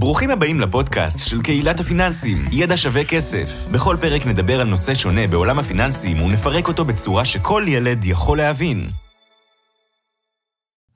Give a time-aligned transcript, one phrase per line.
[0.00, 3.68] ברוכים הבאים לפודקאסט של קהילת הפיננסים, ידע שווה כסף.
[3.72, 8.90] בכל פרק נדבר על נושא שונה בעולם הפיננסים ונפרק אותו בצורה שכל ילד יכול להבין.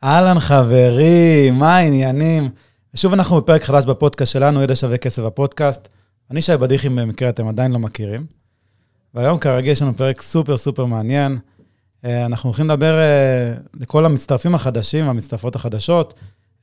[0.04, 2.50] אהלן חברים, מה העניינים?
[2.94, 5.88] שוב אנחנו בפרק חדש בפודקאסט שלנו, ידע שווה כסף הפודקאסט.
[6.30, 8.26] אני שי בדיחים במקרה אתם עדיין לא מכירים.
[9.14, 11.38] והיום כרגיל יש לנו פרק סופר סופר מעניין.
[12.04, 16.14] אה, אנחנו הולכים לדבר אה, לכל המצטרפים החדשים והמצטרפות החדשות.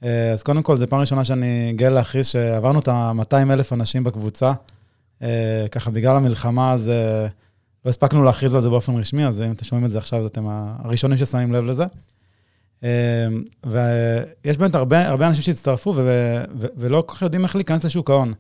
[0.03, 4.03] אה, אז קודם כל, זו פעם ראשונה שאני גאה להכריז שעברנו את ה-200 אלף אנשים
[4.03, 4.53] בקבוצה.
[5.71, 6.91] ככה, בגלל המלחמה, אז
[7.85, 10.47] לא הספקנו להכריז על זה באופן רשמי, אז אם אתם שומעים את זה עכשיו, אתם
[10.83, 11.83] הראשונים ששמים לב לזה.
[13.65, 18.09] ויש באמת הרבה, הרבה אנשים שהצטרפו ו- ו- ולא כל כך יודעים איך להיכנס לשוק
[18.09, 18.33] ההון.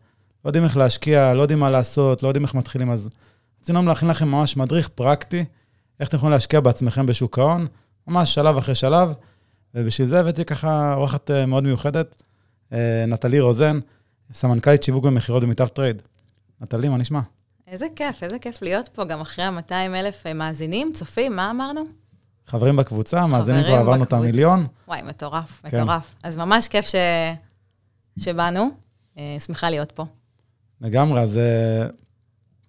[0.45, 3.09] לא יודעים איך להשקיע, לא יודעים מה לעשות, לא יודעים איך מתחילים, אז
[3.61, 5.45] רצינו להכין לכם ממש מדריך פרקטי,
[5.99, 7.67] איך אתם יכולים להשקיע בעצמכם בשוק ההון,
[8.07, 9.13] ממש שלב אחרי שלב,
[9.75, 12.23] ובשביל זה הבאתי ככה אורחת אה, מאוד מיוחדת,
[12.73, 13.79] אה, נטלי רוזן,
[14.31, 16.01] סמנכ"לית שיווק ומכירות במיטב טרייד.
[16.61, 17.19] נטלי, מה נשמע?
[17.67, 21.81] איזה כיף, איזה כיף להיות פה גם אחרי ה-200 אלף אה, מאזינים, צופים, מה אמרנו?
[22.47, 24.65] חברים בקבוצה, מאזינים כבר עברנו את המיליון.
[24.87, 25.81] וואי, מטורף, כן.
[25.81, 26.15] מטורף.
[26.23, 26.95] אז ממש כיף ש...
[28.19, 28.69] שבאנו,
[29.39, 30.05] שמחה להיות פה.
[30.81, 31.39] לגמרי, אז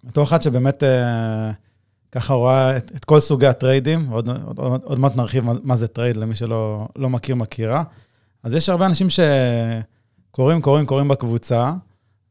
[0.05, 1.51] בתור אחד שבאמת אה,
[2.13, 5.77] ככה רואה את, את כל סוגי הטריידים, עוד, עוד, עוד, עוד מעט נרחיב מה, מה
[5.77, 7.83] זה trade למי שלא לא מכיר, מכירה.
[8.43, 11.73] אז יש הרבה אנשים שקוראים, קוראים, קוראים בקבוצה,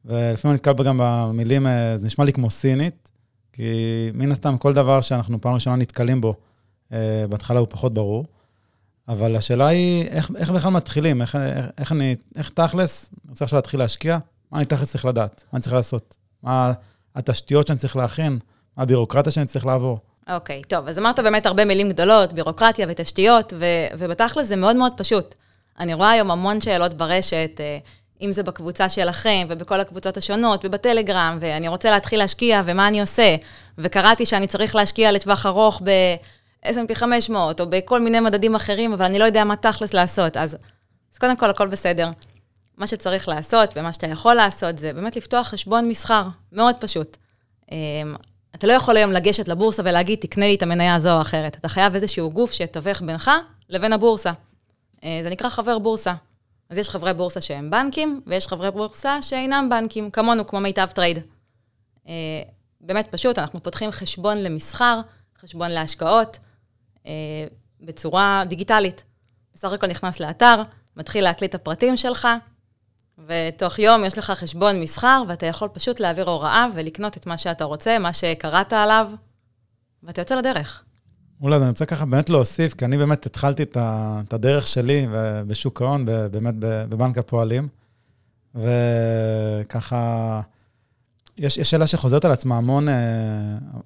[0.05, 3.11] ולפעמים אני נתקל גם במילים, אה, זה נשמע לי כמו סינית,
[3.53, 3.72] כי
[4.13, 6.33] מן הסתם כל דבר שאנחנו פעם ראשונה נתקלים בו,
[6.94, 8.25] אה, בהתחלה הוא פחות ברור.
[9.07, 11.22] אבל השאלה היא, איך, איך בכלל מתחילים?
[11.22, 14.17] איך, איך, איך אני, איך תכלס, אני רוצה עכשיו להתחיל להשקיע?
[14.52, 15.44] מה אני תכלס צריך לדעת?
[15.52, 16.16] מה אני צריך לעשות?
[16.44, 16.73] מה
[17.16, 18.39] התשתיות שאני צריך להכין,
[18.80, 19.99] הבירוקרטיה שאני צריך לעבור.
[20.30, 24.75] אוקיי, okay, טוב, אז אמרת באמת הרבה מילים גדולות, בירוקרטיה ותשתיות, ו- ובתכל'ס זה מאוד
[24.75, 25.35] מאוד פשוט.
[25.80, 27.77] אני רואה היום המון שאלות ברשת, אה,
[28.22, 33.35] אם זה בקבוצה שלכם, ובכל הקבוצות השונות, ובטלגרם, ואני רוצה להתחיל להשקיע, ומה אני עושה?
[33.77, 39.19] וקראתי שאני צריך להשקיע לטווח ארוך ב-S&P 500, או בכל מיני מדדים אחרים, אבל אני
[39.19, 40.38] לא יודע מה תכל'ס לעשות.
[40.38, 40.57] אז,
[41.13, 42.09] אז קודם כל, הכל בסדר.
[42.78, 47.17] מה שצריך לעשות ומה שאתה יכול לעשות זה באמת לפתוח חשבון מסחר, מאוד פשוט.
[48.55, 51.55] אתה לא יכול היום לגשת לבורסה ולהגיד, תקנה לי את המניה הזו או אחרת.
[51.55, 53.31] אתה חייב איזשהו גוף שיתווך בינך
[53.69, 54.31] לבין הבורסה.
[55.03, 56.13] אה, זה נקרא חבר בורסה.
[56.69, 61.19] אז יש חברי בורסה שהם בנקים, ויש חברי בורסה שאינם בנקים, כמונו, כמו מיטב טרייד.
[62.07, 62.13] אה,
[62.81, 65.01] באמת פשוט, אנחנו פותחים חשבון למסחר,
[65.41, 66.39] חשבון להשקעות,
[67.05, 67.11] אה,
[67.81, 69.03] בצורה דיגיטלית.
[69.53, 70.61] בסך הכל נכנס לאתר,
[70.97, 72.27] מתחיל להקליט את הפרטים שלך,
[73.28, 77.63] ותוך יום יש לך חשבון מסחר, ואתה יכול פשוט להעביר הוראה ולקנות את מה שאתה
[77.63, 79.09] רוצה, מה שקראת עליו,
[80.03, 80.84] ואתה יוצא לדרך.
[81.41, 85.08] אולי, אני רוצה ככה באמת להוסיף, כי אני באמת התחלתי את הדרך שלי
[85.47, 87.68] בשוק ההון, באמת בבנק הפועלים,
[88.56, 90.41] וככה,
[91.38, 92.94] יש, יש שאלה שחוזרת על עצמה המון, אה,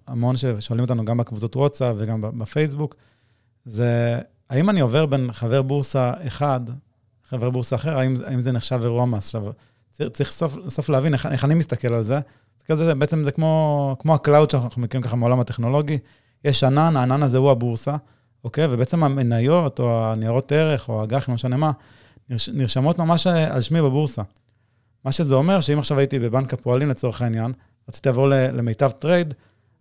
[0.07, 2.95] המון ששואלים אותנו גם בקבוצות וואטסאפ וגם בפייסבוק,
[3.65, 6.61] זה האם אני עובר בין חבר בורסה אחד
[7.33, 9.25] חבר בורסה אחר, האם, האם זה נחשב אירוע מס?
[9.25, 9.43] עכשיו,
[9.91, 12.19] צריך, צריך סוף, סוף להבין איך, איך אני מסתכל על זה.
[12.57, 15.97] זה כזה, בעצם זה כמו, כמו ה cloud שאנחנו מכירים ככה מעולם הטכנולוגי.
[16.45, 17.95] יש ענן, הענן הזה הוא הבורסה,
[18.43, 18.65] אוקיי?
[18.69, 21.71] ובעצם המניות, או הניירות ערך, או האג"חים, לא משנה מה,
[22.29, 24.21] נרש, נרשמות ממש על שמי בבורסה.
[25.05, 27.53] מה שזה אומר, שאם עכשיו הייתי בבנק הפועלים לצורך העניין,
[27.89, 29.33] רציתי לעבור למיטב טרייד,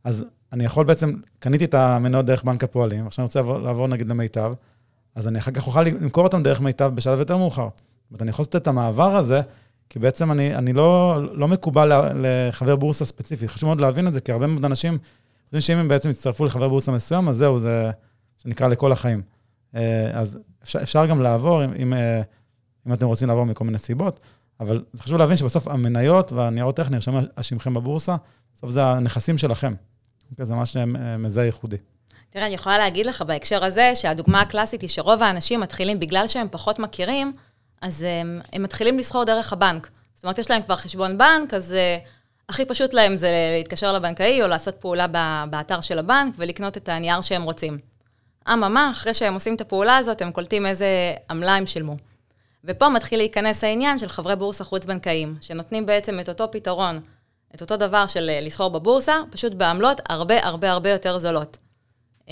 [0.05, 3.89] אז אני יכול בעצם, קניתי את המניות דרך בנק הפועלים, עכשיו אני רוצה לעבור, לעבור
[3.89, 4.53] נגיד למיטב,
[5.15, 7.69] אז אני אחר כך אוכל למכור אותם דרך מיטב בשלב יותר מאוחר.
[7.73, 9.41] זאת אומרת, אני יכול לעשות את המעבר הזה,
[9.89, 13.49] כי בעצם אני, אני לא, לא מכובל לחבר בורסה ספציפי.
[13.49, 14.99] חשוב מאוד להבין את זה, כי הרבה מאוד אנשים
[15.45, 17.91] חושבים שאם הם בעצם יצטרפו לחבר בורסה מסוים, אז זהו, זה
[18.39, 19.23] שנקרא לכל החיים.
[19.75, 22.23] אה, אז אפשר, אפשר גם לעבור, אם, אם, אה,
[22.87, 24.21] אם אתם רוצים לעבור מכל מיני סיבות,
[24.61, 28.17] אבל זה חשוב להבין שבסוף המניות והניירות איך נרשמים על שמכם בבורסה,
[28.55, 29.75] בסוף זה הנכסים שלכם.
[30.31, 31.77] אוקיי, זה ממש אה, מזהה ייחודי.
[32.33, 36.47] תראה, אני יכולה להגיד לך בהקשר הזה, שהדוגמה הקלאסית היא שרוב האנשים מתחילים, בגלל שהם
[36.51, 37.33] פחות מכירים,
[37.81, 39.91] אז הם, הם מתחילים לסחור דרך הבנק.
[40.15, 42.09] זאת אומרת, יש להם כבר חשבון בנק, אז uh,
[42.49, 45.07] הכי פשוט להם זה להתקשר לבנקאי או לעשות פעולה
[45.51, 47.79] באתר של הבנק ולקנות את הנייר שהם רוצים.
[48.53, 51.97] אממה, אחרי שהם עושים את הפעולה הזאת, הם קולטים איזה עמלה הם שילמו.
[52.65, 57.01] ופה מתחיל להיכנס העניין של חברי בורסה חוץ-בנקאיים, שנותנים בעצם את אותו פתרון,
[57.55, 61.59] את אותו דבר של אה, לסחור בבורסה, פשוט בעמלות הרבה הרבה הרבה יותר זולות.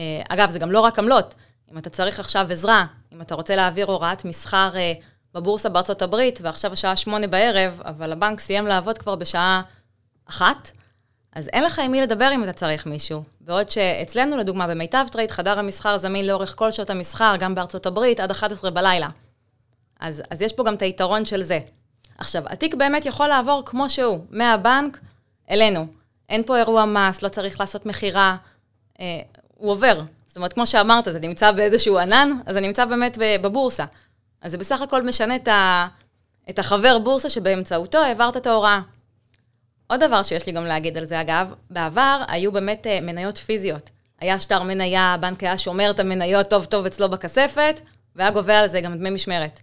[0.01, 1.35] אה, אגב, זה גם לא רק עמלות.
[1.73, 4.93] אם אתה צריך עכשיו עזרה, אם אתה רוצה להעביר הוראת מסחר אה,
[5.35, 9.63] בבורסה בארצות הברית, ועכשיו השעה שמונה בערב, אבל הבנק סיים לעבוד כבר בשעה
[10.29, 10.71] אחת,
[11.33, 13.23] אז אין לך עם מי לדבר אם אתה צריך מישהו.
[13.41, 18.21] בעוד שאצלנו, לדוגמה, במיטב טרייד, חדר המסחר זמין לאורך כל שעות המסחר, גם בארצות הברית,
[18.21, 19.09] עד 11 בלילה.
[20.01, 21.59] אז, אז יש פה גם את היתרון של זה.
[22.19, 24.99] עכשיו, התיק באמת יכול לעבור כמו שהוא, מהבנק
[25.51, 25.87] אלינו.
[26.29, 28.37] אין פה אירוע מס, לא צריך לעשות מכירה,
[29.01, 29.21] אה,
[29.61, 30.03] הוא עובר.
[30.27, 33.85] זאת אומרת, כמו שאמרת, זה נמצא באיזשהו ענן, אז זה נמצא באמת בבורסה.
[34.43, 35.87] אז זה בסך הכל משנה את, ה,
[36.51, 38.81] את החבר בורסה שבאמצעותו העברת את ההוראה.
[39.87, 43.91] עוד דבר שיש לי גם להגיד על זה, אגב, בעבר היו באמת uh, מניות פיזיות.
[44.21, 47.81] היה שטר מניה, הבנק היה שומר את המניות טוב טוב אצלו בכספת,
[48.17, 49.61] והיה גובה על זה גם דמי משמרת.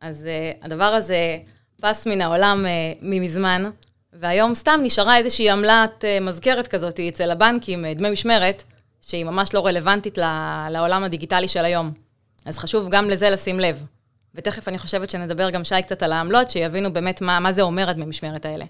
[0.00, 1.38] אז uh, הדבר הזה
[1.80, 3.70] פס מן העולם uh, ממזמן,
[4.12, 8.62] והיום סתם נשארה איזושהי עמלת uh, מזכרת כזאת אצל הבנקים, uh, דמי משמרת,
[9.02, 10.18] שהיא ממש לא רלוונטית
[10.70, 11.92] לעולם הדיגיטלי של היום.
[12.44, 13.84] אז חשוב גם לזה לשים לב.
[14.34, 17.88] ותכף אני חושבת שנדבר גם שי קצת על העמלות, שיבינו באמת מה, מה זה אומר
[17.88, 18.64] הדמי משמרת האלה.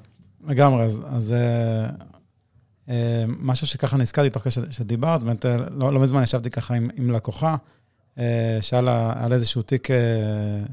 [0.46, 1.86] לגמרי, אז, אז אה,
[2.88, 6.90] אה, משהו שככה נזכרתי תוך כדי שדיברת, באמת אה, לא, לא מזמן ישבתי ככה עם,
[6.96, 7.56] עם לקוחה,
[8.18, 9.96] אה, שהיה לה על איזשהו תיק, אה,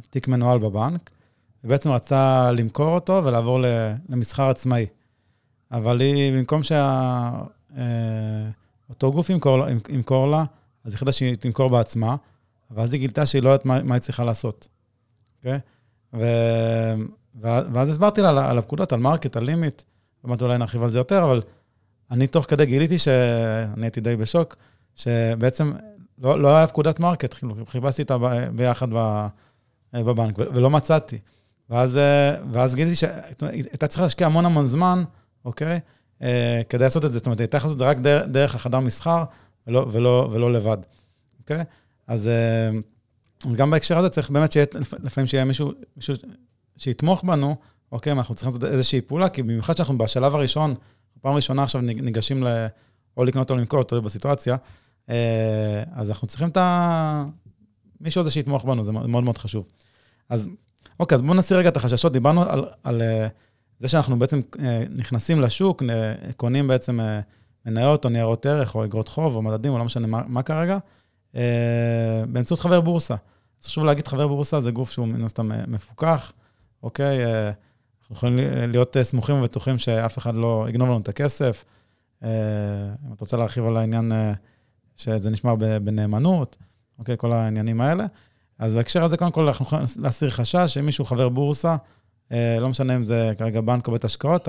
[0.10, 1.10] תיק מנוהל בבנק,
[1.64, 3.60] ובעצם רצה למכור אותו ולעבור
[4.10, 4.86] למסחר עצמאי.
[5.72, 6.86] אבל היא, במקום שאותו
[7.78, 8.50] אה,
[9.02, 9.60] גוף ימכור,
[9.90, 10.44] ימכור לה,
[10.84, 12.16] אז היא החליטה שהיא תמכור בעצמה,
[12.72, 14.68] ואז היא גילתה שהיא לא יודעת מה, מה היא צריכה לעשות.
[15.38, 15.58] אוקיי?
[15.58, 15.60] Okay?
[16.14, 16.26] ו...
[17.42, 19.84] ואז הסברתי לה על הפקודות, על market, על limit,
[20.24, 21.42] באמת אולי נרחיב על זה יותר, אבל
[22.12, 24.56] אני תוך כדי גיליתי שאני הייתי די בשוק,
[24.96, 25.74] שבעצם
[26.18, 27.36] לא, לא היה פקודת market,
[27.66, 28.18] חיפשתי איתה
[28.56, 28.88] ביחד
[29.94, 31.18] בבנק, ולא מצאתי.
[31.70, 32.00] ואז,
[32.52, 35.04] ואז גיליתי שהייתה צריכה להשקיע המון המון זמן,
[35.46, 35.80] אוקיי?
[36.70, 37.18] כדי לעשות את זה.
[37.18, 39.24] זאת אומרת, הייתה לעשות את זה רק דרך, החדר מסחר,
[39.68, 40.78] ולא, ולא, ולא לבד,
[41.40, 41.64] אוקיי?
[42.08, 42.30] אז
[43.56, 44.66] גם בהקשר הזה צריך באמת שיהיה,
[45.04, 46.16] לפעמים שיהיה מישהו, מישהו
[46.78, 47.56] שיתמוך בנו,
[47.92, 50.76] אוקיי, אנחנו צריכים לעשות איזושהי פעולה, כי במיוחד שאנחנו בשלב הראשון,
[51.22, 52.68] פעם ראשונה עכשיו ניגשים ל...
[53.18, 54.56] או לקנות או למכור, תלוי בסיטואציה,
[55.10, 57.26] אה, אז אנחנו צריכים את ה...
[58.02, 59.66] מישהו הזה שיתמוך בנו, זה מאוד מאוד חשוב.
[60.30, 60.50] אז
[61.00, 62.12] אוקיי, אז בואו נסיר רגע את החששות.
[62.14, 63.28] דיברנו על, על אה,
[63.80, 65.84] זה שאנחנו בעצם אה, נכנסים לשוק,
[66.38, 67.00] קונים בעצם
[67.66, 70.78] מניות או ניירות ערך, או אגרות חוב, או מדדים, או לא משנה מה, מה כרגע,
[72.28, 73.16] באמצעות חבר בורסה.
[73.62, 76.34] אז חשוב להגיד, חבר בורסה זה גוף שהוא מן הסתם מפוקח,
[76.84, 77.26] אוקיי?
[77.26, 77.52] אה,
[78.02, 78.38] אנחנו יכולים
[78.72, 81.64] להיות אה, סמוכים ובטוחים שאף אחד לא יגנוב לנו את הכסף.
[82.24, 82.30] אה,
[83.08, 84.12] אם אתה רוצה להרחיב על העניין
[84.96, 86.58] שזה נשמע בנאמנות,
[87.00, 87.18] אוקיי?
[87.18, 88.06] כל העניינים האלה.
[88.60, 91.76] אז בהקשר הזה, קודם כל, אנחנו יכולים להסיר חשש שמישהו חבר בורסה,
[92.32, 94.48] לא משנה אם זה כרגע בנק או בית השקעות,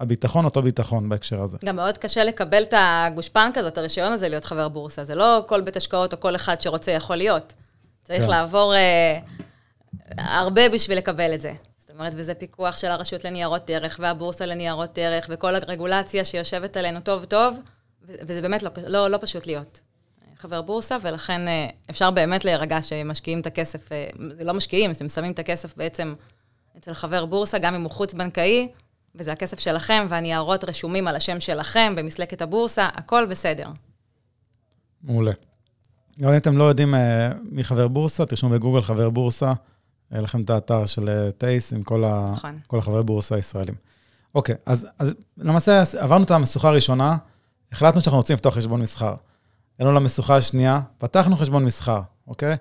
[0.00, 1.58] הביטחון אותו ביטחון בהקשר הזה.
[1.64, 5.04] גם מאוד קשה לקבל את הגושפנקה הזאת, הרישיון הזה להיות חבר בורסה.
[5.04, 7.52] זה לא כל בית השקעות או כל אחד שרוצה יכול להיות.
[8.04, 8.30] צריך כן.
[8.30, 8.74] לעבור
[10.18, 11.52] הרבה בשביל לקבל את זה.
[11.78, 17.00] זאת אומרת, וזה פיקוח של הרשות לניירות ערך, והבורסה לניירות ערך, וכל הרגולציה שיושבת עלינו
[17.00, 17.58] טוב טוב,
[18.02, 19.80] וזה באמת לא, לא, לא פשוט להיות
[20.38, 24.08] חבר בורסה, ולכן אה, אפשר באמת להירגע שמשקיעים את הכסף, אה,
[24.38, 26.14] זה לא משקיעים, אתם שמים את הכסף בעצם
[26.78, 28.68] אצל חבר בורסה, גם אם הוא חוץ-בנקאי,
[29.14, 33.68] וזה הכסף שלכם, והניירות רשומים על השם שלכם במסלקת הבורסה, הכל בסדר.
[35.02, 35.32] מעולה.
[36.20, 39.52] גם אם אתם לא יודעים אה, מי חבר בורסה, תרשמו בגוגל חבר בורסה.
[40.10, 42.30] היה לכם את האתר של אה, טייס עם כל, ה...
[42.32, 42.58] נכון.
[42.66, 43.74] כל החברי בורסה הישראלים.
[44.34, 47.16] אוקיי, אז, אז למעשה עברנו את המשוכה הראשונה,
[47.72, 49.14] החלטנו שאנחנו רוצים לפתוח חשבון מסחר.
[49.78, 52.56] הגענו למשוכה השנייה, פתחנו חשבון מסחר, אוקיי?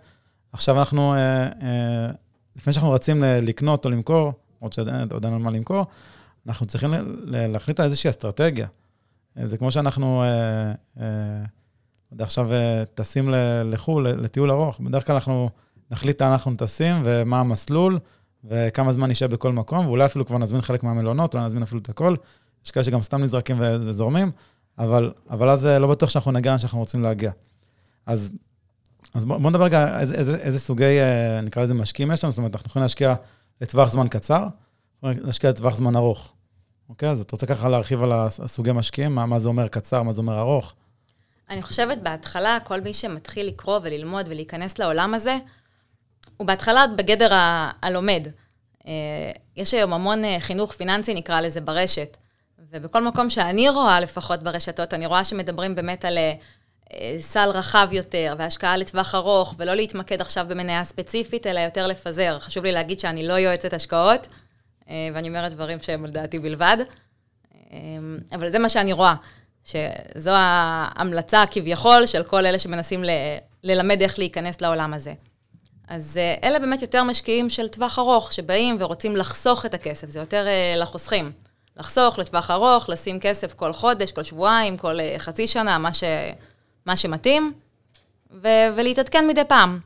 [0.54, 2.12] עכשיו אנחנו, אה, אה,
[2.56, 5.86] לפני שאנחנו רצים לקנות או למכור, למרות שעוד אין לנו מה למכור,
[6.48, 6.92] אנחנו צריכים
[7.26, 8.68] להחליט על איזושהי אסטרטגיה.
[9.38, 11.44] אה, זה כמו שאנחנו, אה, אה,
[12.20, 13.30] עכשיו אה, טסים
[13.66, 15.50] לחו"ל, לטיול ארוך, בדרך כלל אנחנו...
[15.92, 18.00] נחליט לאן אנחנו טסים ומה המסלול,
[18.44, 21.90] וכמה זמן נשאר בכל מקום, ואולי אפילו כבר נזמין חלק מהמלונות, אולי נזמין אפילו את
[21.90, 22.16] הכל.
[22.66, 24.32] יש כאלה שגם סתם נזרקים וזורמים,
[24.78, 27.32] אבל, אבל אז אה, לא בטוח שאנחנו נגיע לאן שאנחנו רוצים להגיע.
[28.06, 28.32] אז,
[29.14, 32.32] אז בואו בוא נדבר רגע איזה, איזה, איזה סוגי, אה, נקרא לזה משקיעים יש לנו,
[32.32, 33.14] זאת אומרת, אנחנו יכולים להשקיע
[33.62, 34.48] לטווח זמן קצר,
[35.04, 36.34] להשקיע לטווח זמן ארוך.
[36.90, 37.10] אוקיי?
[37.10, 40.22] אז אתה רוצה ככה להרחיב על הסוגי משקיעים, מה, מה זה אומר קצר, מה זה
[40.22, 40.74] אומר ארוך?
[41.50, 45.38] אני חושבת בהתחלה, כל מי שמתחיל לקרוא וללמוד ולהיכנס לעולם הזה,
[46.38, 48.28] הוא בהתחלה בגדר ה- הלומד.
[48.88, 48.92] אה,
[49.56, 52.18] יש היום המון אה, חינוך פיננסי, נקרא לזה, ברשת.
[52.72, 56.18] ובכל מקום שאני רואה, לפחות ברשתות, אני רואה שמדברים באמת על
[57.18, 62.40] סל רחב יותר, והשקעה לטווח ארוך, ולא להתמקד עכשיו במניה ספציפית, אלא יותר לפזר.
[62.40, 64.28] חשוב לי להגיד שאני לא יועצת השקעות,
[64.88, 66.78] ואני אומרת דברים שהם לדעתי בלבד,
[68.34, 69.16] אבל זה מה שאני רואה,
[69.64, 75.14] שזו ההמלצה כביכול של כל אלה שמנסים ל- ללמד איך להיכנס לעולם הזה.
[75.88, 80.20] אז אה, אלה באמת יותר משקיעים של טווח ארוך, שבאים ורוצים לחסוך את הכסף, זה
[80.20, 80.46] יותר
[80.78, 81.32] לחוסכים.
[81.78, 86.04] לחסוך לטווח ארוך, לשים כסף כל חודש, כל שבועיים, כל חצי שנה, מה, ש,
[86.86, 87.54] מה שמתאים,
[88.32, 89.80] ו- ולהתעדכן מדי פעם.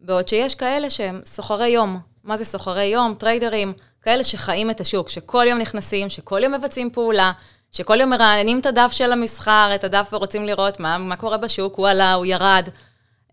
[0.00, 3.72] בעוד שיש כאלה שהם סוחרי יום, מה זה סוחרי יום, טריידרים,
[4.02, 7.32] כאלה שחיים את השוק, שכל יום נכנסים, שכל יום מבצעים פעולה,
[7.72, 11.76] שכל יום מרעננים את הדף של המסחר, את הדף ורוצים לראות מה, מה קורה בשוק,
[11.76, 12.68] הוא עלה, הוא ירד.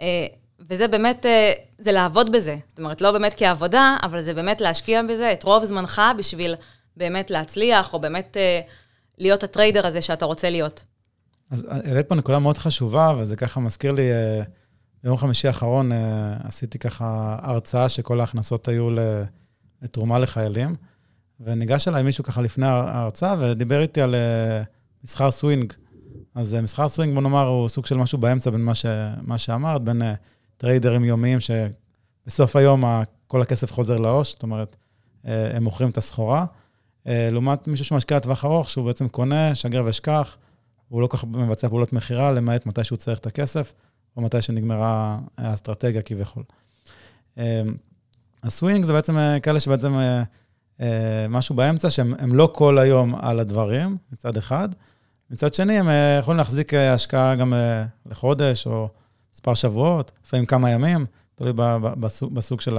[0.01, 0.27] אה,
[0.59, 2.55] וזה באמת, אה, זה לעבוד בזה.
[2.67, 6.55] זאת אומרת, לא באמת כעבודה, אבל זה באמת להשקיע בזה את רוב זמנך בשביל
[6.97, 8.59] באמת להצליח, או באמת אה,
[9.17, 10.83] להיות ה trader הזה שאתה רוצה להיות.
[11.49, 14.09] אז העלית פה נקודה מאוד חשובה, וזה ככה מזכיר לי,
[15.03, 15.91] ביום חמישי האחרון
[16.43, 18.89] עשיתי ככה הרצאה שכל ההכנסות היו
[19.81, 20.75] לתרומה לחיילים.
[21.39, 24.61] וניגש אליי מישהו ככה לפני ההרצאה ודיבר איתי על אה,
[25.03, 25.73] מסחר סווינג.
[26.35, 28.85] אז אה, מסחר סווינג, בוא נאמר, הוא סוג של משהו באמצע בין מה, ש,
[29.21, 30.13] מה שאמרת, בין אה,
[30.57, 32.83] טריידרים יומיים שבסוף היום
[33.27, 34.75] כל הכסף חוזר לעו"ש, זאת אומרת,
[35.23, 36.45] הם מוכרים את הסחורה,
[37.05, 40.37] לעומת מישהו שמשקיע לטווח ארוך, שהוא בעצם קונה, שגר ושכח,
[40.89, 43.73] הוא לא כל כך מבצע פעולות מכירה, למעט מתי שהוא צריך את הכסף,
[44.17, 46.43] או מתי שנגמרה האסטרטגיה כביכול.
[48.43, 49.97] הסווינג זה בעצם כאלה שבעצם
[50.81, 54.69] אה, משהו באמצע, שהם לא כל היום על הדברים, מצד אחד.
[55.29, 57.53] מצד שני, הם אה, יכולים להחזיק אה, השקעה גם
[58.05, 58.89] לחודש או
[59.33, 62.77] מספר שבועות, לפעמים כמה ימים, תלוי בסוג, בסוג של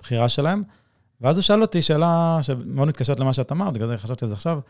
[0.00, 0.62] הבחירה שלהם.
[1.20, 4.34] ואז הוא שאל אותי שאלה שמאוד מתקשרת למה שאת אמרת, בגלל זה חשבתי על זה
[4.34, 4.60] עכשיו.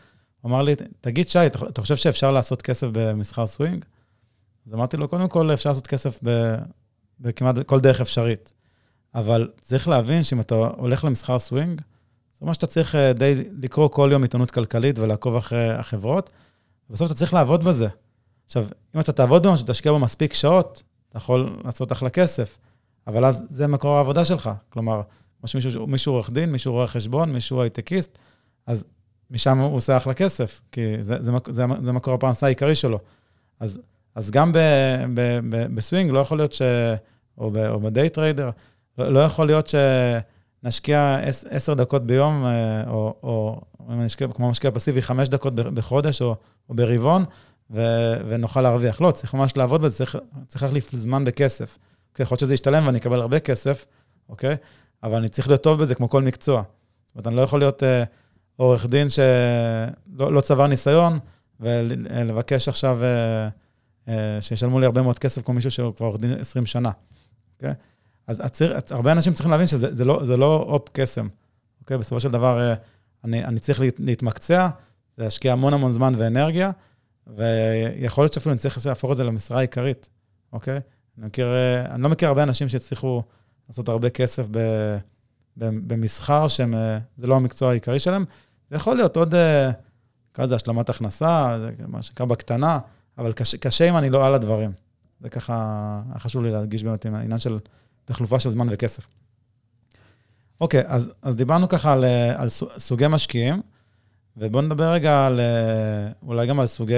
[0.45, 3.85] אמר לי, תגיד, שי, אתה חושב שאפשר לעשות כסף במסחר סווינג?
[4.67, 6.19] אז אמרתי לו, קודם כל, אפשר לעשות כסף
[7.19, 8.53] בכמעט כל דרך אפשרית.
[9.15, 13.89] אבל צריך להבין שאם אתה הולך למסחר סווינג, זה אומר שאתה צריך אה, די לקרוא
[13.89, 16.29] כל יום עיתונות כלכלית ולעקוב אחרי החברות,
[16.89, 17.87] ובסוף אתה צריך לעבוד בזה.
[18.45, 18.65] עכשיו,
[18.95, 22.57] אם אתה תעבוד במשהו, תשקיע בו מספיק שעות, אתה יכול לעשות אחלה כסף,
[23.07, 24.49] אבל אז זה מקור העבודה שלך.
[24.69, 25.01] כלומר,
[25.87, 28.17] מישהו עורך דין, מישהו רואה חשבון, מישהו הייטקיסט,
[28.65, 28.85] אז
[29.31, 32.99] משם הוא עושה אחלה כסף, כי זה, זה, זה, זה מקור הפרנסה העיקרי שלו.
[33.59, 33.79] אז,
[34.15, 34.57] אז גם ב,
[35.13, 36.61] ב, ב, בסווינג לא יכול להיות ש...
[37.37, 38.49] או, ב, או ב day trader,
[38.97, 39.67] לא, לא יכול להיות
[40.63, 41.19] שנשקיע
[41.49, 46.35] עשר דקות ביום, אה, או, או נשקיע, כמו משקיע פסיבי, חמש דקות בחודש או,
[46.69, 47.25] או ברבעון,
[47.71, 47.81] ו,
[48.27, 49.01] ונוכל להרוויח.
[49.01, 50.17] לא, צריך ממש לעבוד בזה, צריך,
[50.47, 51.77] צריך להחליף זמן בכסף.
[52.11, 53.85] אוקיי, יכול להיות שזה ישתלם ואני אקבל הרבה כסף,
[54.29, 54.55] אוקיי?
[55.03, 56.63] אבל אני צריך להיות טוב בזה כמו כל מקצוע.
[57.05, 58.03] זאת אומרת, אני לא יכול להיות אה,
[58.57, 61.19] עורך דין שלא לא צבר ניסיון,
[61.59, 63.49] ולבקש עכשיו אה,
[64.07, 66.91] אה, שישלמו לי הרבה מאוד כסף כמו מישהו שהוא כבר עורך דין 20 שנה,
[67.55, 67.73] אוקיי?
[68.27, 71.27] אז הציר, הרבה אנשים צריכים להבין שזה לא, לא הופ קסם,
[71.81, 71.97] אוקיי?
[71.97, 72.75] בסופו של דבר, אה,
[73.23, 74.69] אני, אני צריך להתמקצע,
[75.17, 76.71] להשקיע המון המון זמן ואנרגיה,
[77.27, 80.09] ויכול להיות שאפילו אני צריך להפוך את זה למשרה העיקרית,
[80.53, 80.79] אוקיי?
[81.17, 81.47] אני, מכיר,
[81.89, 83.23] אני לא מכיר הרבה אנשים שהצליחו
[83.69, 84.57] לעשות הרבה כסף ב,
[85.57, 88.25] ב, במסחר, שהם, אה, זה לא המקצוע העיקרי שלהם.
[88.69, 89.33] זה יכול להיות עוד,
[90.31, 92.79] נקרא לזה השלמת הכנסה, זה מה שנקרא בקטנה,
[93.17, 94.71] אבל קשה, קשה אם אני לא על הדברים.
[95.19, 97.59] זה ככה, חשוב לי להדגיש באמת עם העניין של
[98.05, 99.07] תחלופה של זמן וכסף.
[100.61, 103.61] אוקיי, אז, אז דיברנו ככה על, אה, על סוגי משקיעים,
[104.37, 106.93] ובואו נדבר רגע על, אה, אולי גם על סוגי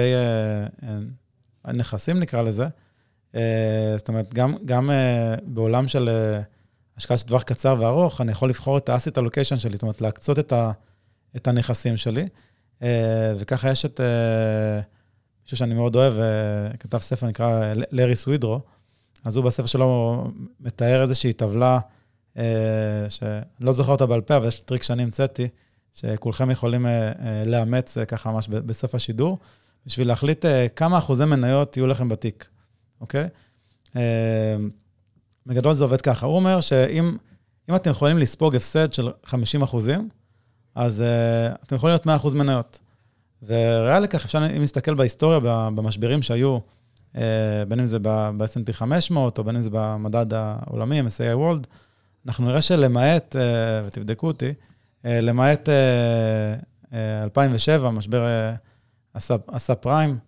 [1.66, 2.66] אה, נכסים, נקרא לזה.
[3.96, 4.90] זאת אומרת, גם, גם
[5.44, 6.10] בעולם של
[6.96, 10.38] השקעה של טווח קצר וארוך, אני יכול לבחור את ה-asset allocation שלי, זאת אומרת, להקצות
[10.38, 10.72] את, ה,
[11.36, 12.26] את הנכסים שלי.
[13.38, 14.00] וככה יש את
[15.42, 16.14] מישהו שאני מאוד אוהב,
[16.80, 18.60] כתב ספר נקרא לארי סווידרו,
[19.24, 20.24] אז הוא בספר שלו
[20.60, 21.78] מתאר איזושהי טבלה,
[22.36, 22.42] אה,
[23.08, 25.48] שאני לא זוכר אותה בעל פה, אבל יש טריק שאני המצאתי,
[25.92, 29.38] שכולכם יכולים אה, אה, לאמץ אה, ככה ממש בסוף השידור,
[29.86, 32.48] בשביל להחליט אה, כמה אחוזי מניות יהיו לכם בתיק,
[33.00, 33.28] אוקיי?
[33.96, 34.56] אה,
[35.46, 36.26] בגדול זה עובד ככה.
[36.26, 37.16] הוא אומר שאם
[37.76, 40.08] אתם יכולים לספוג הפסד של 50 אחוזים,
[40.74, 42.80] אז uh, אתם יכולים להיות 100 אחוז מניות.
[43.42, 45.38] וריאלי כך, אפשר, אם נסתכל בהיסטוריה,
[45.74, 46.58] במשברים שהיו,
[47.16, 47.22] אה,
[47.68, 51.66] בין אם זה ב-S&P 500, או בין אם זה במדד העולמי, MSAI World,
[52.26, 53.42] אנחנו נראה שלמעט, אה,
[53.84, 54.52] ותבדקו אותי,
[55.04, 55.68] אה, למעט
[57.22, 58.52] 2007, משבר
[59.46, 60.18] עשה פריים,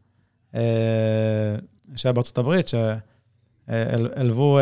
[1.97, 2.69] שהיה בארצות הברית,
[3.69, 4.59] שהלוו,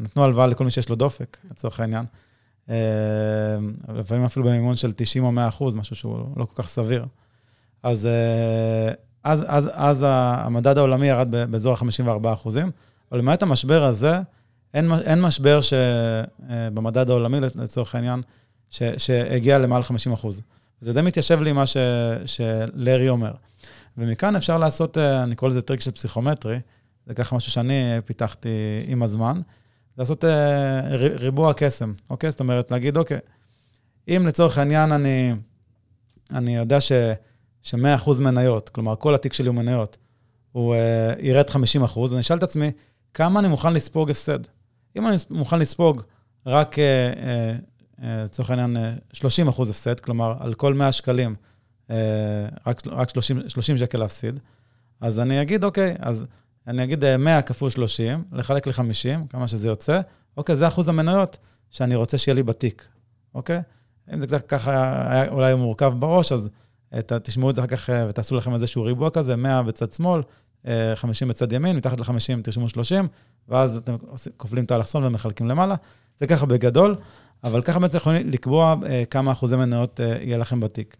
[0.00, 2.04] נתנו הלוואה לכל מי שיש לו דופק, לצורך העניין.
[3.94, 7.06] לפעמים אפילו במימון של 90 או 100 אחוז, משהו שהוא לא כל כך סביר.
[7.82, 8.08] אז
[9.26, 12.70] אז, אז, אז המדד העולמי ירד באזור ה-54 אחוזים,
[13.12, 14.20] אבל למעט המשבר הזה,
[14.74, 18.20] אין, אין משבר שבמדד העולמי, לצורך העניין,
[18.70, 20.42] ש, שהגיע למעל 50 אחוז.
[20.80, 21.76] זה די מתיישב לי מה ש,
[22.26, 23.32] שלארי אומר.
[23.98, 26.58] ומכאן אפשר לעשות, אני קורא לזה טריק של פסיכומטרי,
[27.06, 28.48] זה ככה משהו שאני פיתחתי
[28.86, 29.40] עם הזמן,
[29.98, 30.24] לעשות
[30.98, 32.30] ריבוע קסם, אוקיי?
[32.30, 33.18] זאת אומרת, להגיד, אוקיי,
[34.08, 35.32] אם לצורך העניין אני,
[36.32, 36.92] אני יודע ש...
[37.66, 39.96] ש-100% מניות, כלומר, כל התיק שלי הוא מניות,
[40.52, 40.78] הוא uh,
[41.20, 41.54] ירד 50%,
[42.12, 42.70] אני אשאל את עצמי,
[43.14, 44.38] כמה אני מוכן לספוג הפסד?
[44.96, 46.02] אם אני מוכן לספוג
[46.46, 46.84] רק, אה,
[47.16, 47.56] אה,
[48.02, 51.34] אה, לצורך העניין, אה, 30 אחוז הפסד, כלומר, על כל 100 שקלים,
[51.90, 51.96] אה,
[52.66, 54.40] רק, רק 30, 30 שקל להפסיד,
[55.00, 56.26] אז אני אגיד, אוקיי, אז
[56.66, 60.00] אני אגיד אה, 100 כפול 30, לחלק ל-50, כמה שזה יוצא,
[60.36, 61.38] אוקיי, זה אחוז המניות
[61.70, 62.88] שאני רוצה שיהיה לי בתיק,
[63.34, 63.60] אוקיי?
[64.14, 64.72] אם זה קצת ככה
[65.12, 66.48] היה אולי מורכב בראש, אז
[66.94, 69.92] אה, ת, תשמעו את זה אחר כך אה, ותעשו לכם איזשהו ריבוע כזה, 100 בצד
[69.92, 70.22] שמאל,
[70.66, 73.08] אה, 50 בצד ימין, מתחת ל-50 תרשמו 30,
[73.48, 73.96] ואז אתם
[74.36, 75.74] כופלים את האלכסון ומחלקים למעלה.
[76.18, 76.96] זה ככה בגדול,
[77.44, 80.96] אבל ככה בעצם יכולים לקבוע אה, כמה אחוזי מניות אה, יהיה לכם בתיק.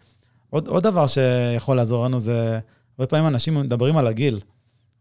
[0.50, 2.58] עוד, עוד דבר שיכול לעזור לנו זה,
[2.98, 4.40] הרבה פעמים אנשים מדברים על הגיל,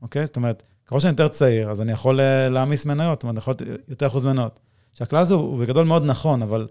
[0.01, 0.25] אוקיי?
[0.25, 3.37] זאת אומרת, ככל שאני יותר צעיר, אז אני יכול אה, להעמיס מניות, זאת אומרת, אני
[3.37, 4.59] יכול להיות יותר אחוז מניות.
[4.93, 6.67] שהכלל הזה הוא בגדול מאוד נכון, אבל,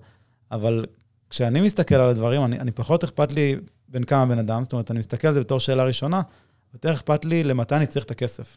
[0.51, 0.85] אבל
[1.31, 3.57] כשאני מסתכל על הדברים, אני, אני פחות אכפת לי
[3.89, 6.23] בין כמה בן אדם, זאת אומרת, אני מסתכל על זה בתור שאלה ראשונה,
[6.75, 8.57] יותר אכפת לי למתי אני צריך את הכסף.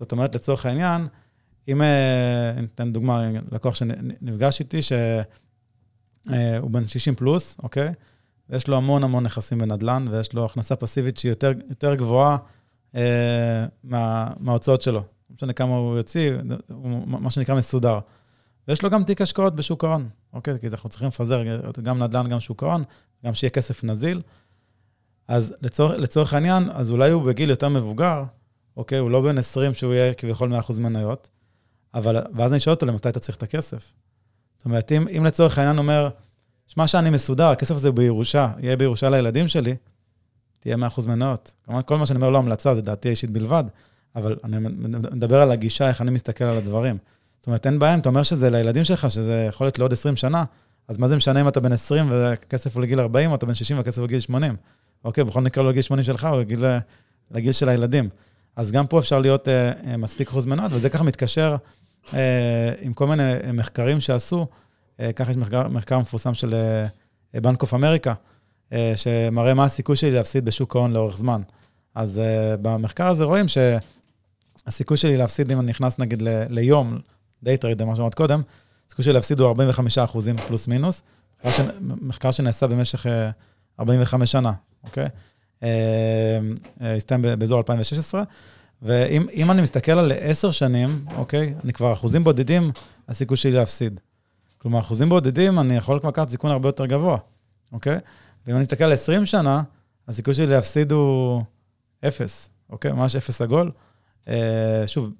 [0.00, 1.06] זאת אומרת, לצורך העניין,
[1.68, 7.92] אם, אה, אני אתן דוגמה, לקוח שנפגש איתי, שהוא בן 60 פלוס, אוקיי?
[8.50, 12.36] ויש לו המון המון נכסים בנדל"ן, ויש לו הכנסה פסיבית שהיא יותר, יותר גבוהה אה,
[13.84, 14.98] מה, מההוצאות שלו.
[15.30, 16.32] לא משנה כמה הוא יוציא,
[16.68, 17.98] הוא מה שנקרא מסודר.
[18.68, 20.58] ויש לו גם תיק השקעות בשוק ההון, אוקיי?
[20.58, 21.42] כי אנחנו צריכים לפזר
[21.82, 22.82] גם נדל"ן, גם שוק ההון,
[23.24, 24.22] גם שיהיה כסף נזיל.
[25.28, 28.24] אז לצורך, לצורך העניין, אז אולי הוא בגיל יותר מבוגר,
[28.76, 28.98] אוקיי?
[28.98, 31.30] הוא לא בן 20 שהוא יהיה כביכול 100% מניות,
[31.94, 33.92] אבל, ואז אני שואל אותו, למתי אתה צריך את הכסף?
[34.56, 36.08] זאת אומרת, אם, אם לצורך העניין אומר,
[36.66, 39.76] שמע שאני מסודר, הכסף הזה בירושה, יהיה בירושה לילדים שלי,
[40.64, 41.54] תהיה 100% מניות.
[41.84, 43.64] כל מה שאני אומר לא המלצה, זה דעתי האישית בלבד,
[44.16, 44.56] אבל אני
[45.12, 46.98] מדבר על הגישה, איך אני מסתכל על הדברים.
[47.40, 50.16] זאת אומרת, אין בעיה אם אתה אומר שזה לילדים שלך, שזה יכול להיות לעוד 20
[50.16, 50.44] שנה,
[50.88, 53.54] אז מה זה משנה אם אתה בן 20 והכסף הוא לגיל 40, או אתה בן
[53.54, 54.56] 60 והכסף הוא לגיל 80?
[55.04, 56.64] אוקיי, בכל מקרה לא לגיל 80 שלך, הוא לגיל,
[57.30, 58.08] לגיל של הילדים.
[58.56, 61.56] אז גם פה אפשר להיות אה, אה, מספיק אחוז מניות, וזה ככה מתקשר
[62.14, 64.46] אה, עם כל מיני מחקרים שעשו.
[65.00, 66.54] אה, ככה יש מחקר, מחקר מפורסם של
[67.34, 68.14] אה, Bank of America,
[68.94, 71.42] שמראה מה הסיכוי שלי להפסיד בשוק ההון לאורך זמן.
[71.94, 76.98] אז אה, במחקר הזה רואים שהסיכוי שלי להפסיד, אם אני נכנס נגיד ל, ליום,
[77.42, 78.42] day trader, מה שאמרת קודם,
[78.86, 81.02] הסיכוי שלי להפסיד הוא 45 אחוזים פלוס מינוס,
[81.80, 83.30] מחקר, שנעשה במשך אה,
[83.80, 84.52] 45 שנה,
[84.84, 85.08] אוקיי?
[86.80, 88.22] הסתיים באזור 2016,
[88.82, 92.70] ואם אני מסתכל על עשר שנים, אוקיי, אני כבר אחוזים בודדים,
[93.08, 94.00] הסיכוי שלי להפסיד.
[94.58, 97.18] כלומר, אחוזים בודדים, אני יכול לקחת סיכון הרבה יותר גבוה,
[97.72, 97.98] אוקיי?
[98.46, 99.62] ואם אני מסתכל על 20 שנה,
[100.08, 101.42] הסיכוי שלי להפסיד הוא
[102.08, 102.92] אפס, אוקיי?
[102.92, 103.70] ממש אפס עגול.
[104.86, 105.10] שוב,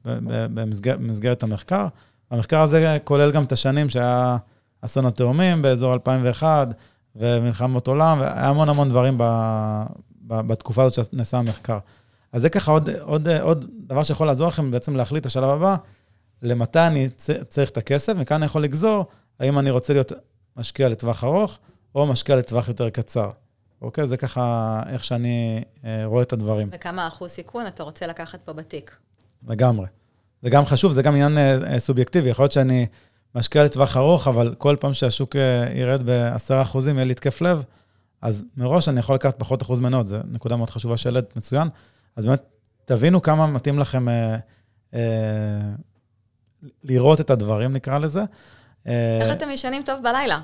[0.55, 1.87] במסגרת, במסגרת המחקר.
[2.31, 4.37] המחקר הזה כולל גם את השנים שהיה
[4.81, 6.69] אסון התאומים באזור 2001,
[7.17, 9.23] ומלחמות עולם, והיה המון המון דברים ב,
[10.27, 11.79] ב, בתקופה הזאת שנעשה המחקר.
[12.33, 15.77] אז זה ככה עוד, עוד, עוד דבר שיכול לעזור לכם בעצם להחליט את השלב הבא,
[16.43, 17.09] למתי אני
[17.49, 19.07] צריך את הכסף, וכאן אני יכול לגזור
[19.41, 20.13] האם אני רוצה להיות
[20.57, 21.59] משקיע לטווח ארוך,
[21.95, 23.31] או משקיע לטווח יותר קצר.
[23.83, 24.07] אוקיי?
[24.07, 26.69] זה ככה איך שאני אה, רואה את הדברים.
[26.73, 28.97] וכמה אחוז סיכון אתה רוצה לקחת פה בתיק?
[29.49, 29.87] לגמרי.
[30.43, 32.31] זה גם חשוב, זה גם עניין אה, סובייקטיבי.
[32.31, 32.87] יכול להיות שאני
[33.35, 37.65] משקיע לטווח ארוך, אבל כל פעם שהשוק אה, ירד ב-10%, יהיה לי התקף לב,
[38.23, 41.69] אז מראש אני יכול לקחת פחות אחוז מנות, זו נקודה מאוד חשובה שהעלית מצוין.
[42.17, 42.43] אז באמת,
[42.85, 44.37] תבינו כמה מתאים לכם אה,
[44.95, 45.01] אה,
[46.85, 48.23] לראות את הדברים, נקרא לזה.
[49.21, 50.41] איך אתם ישנים טוב בלילה?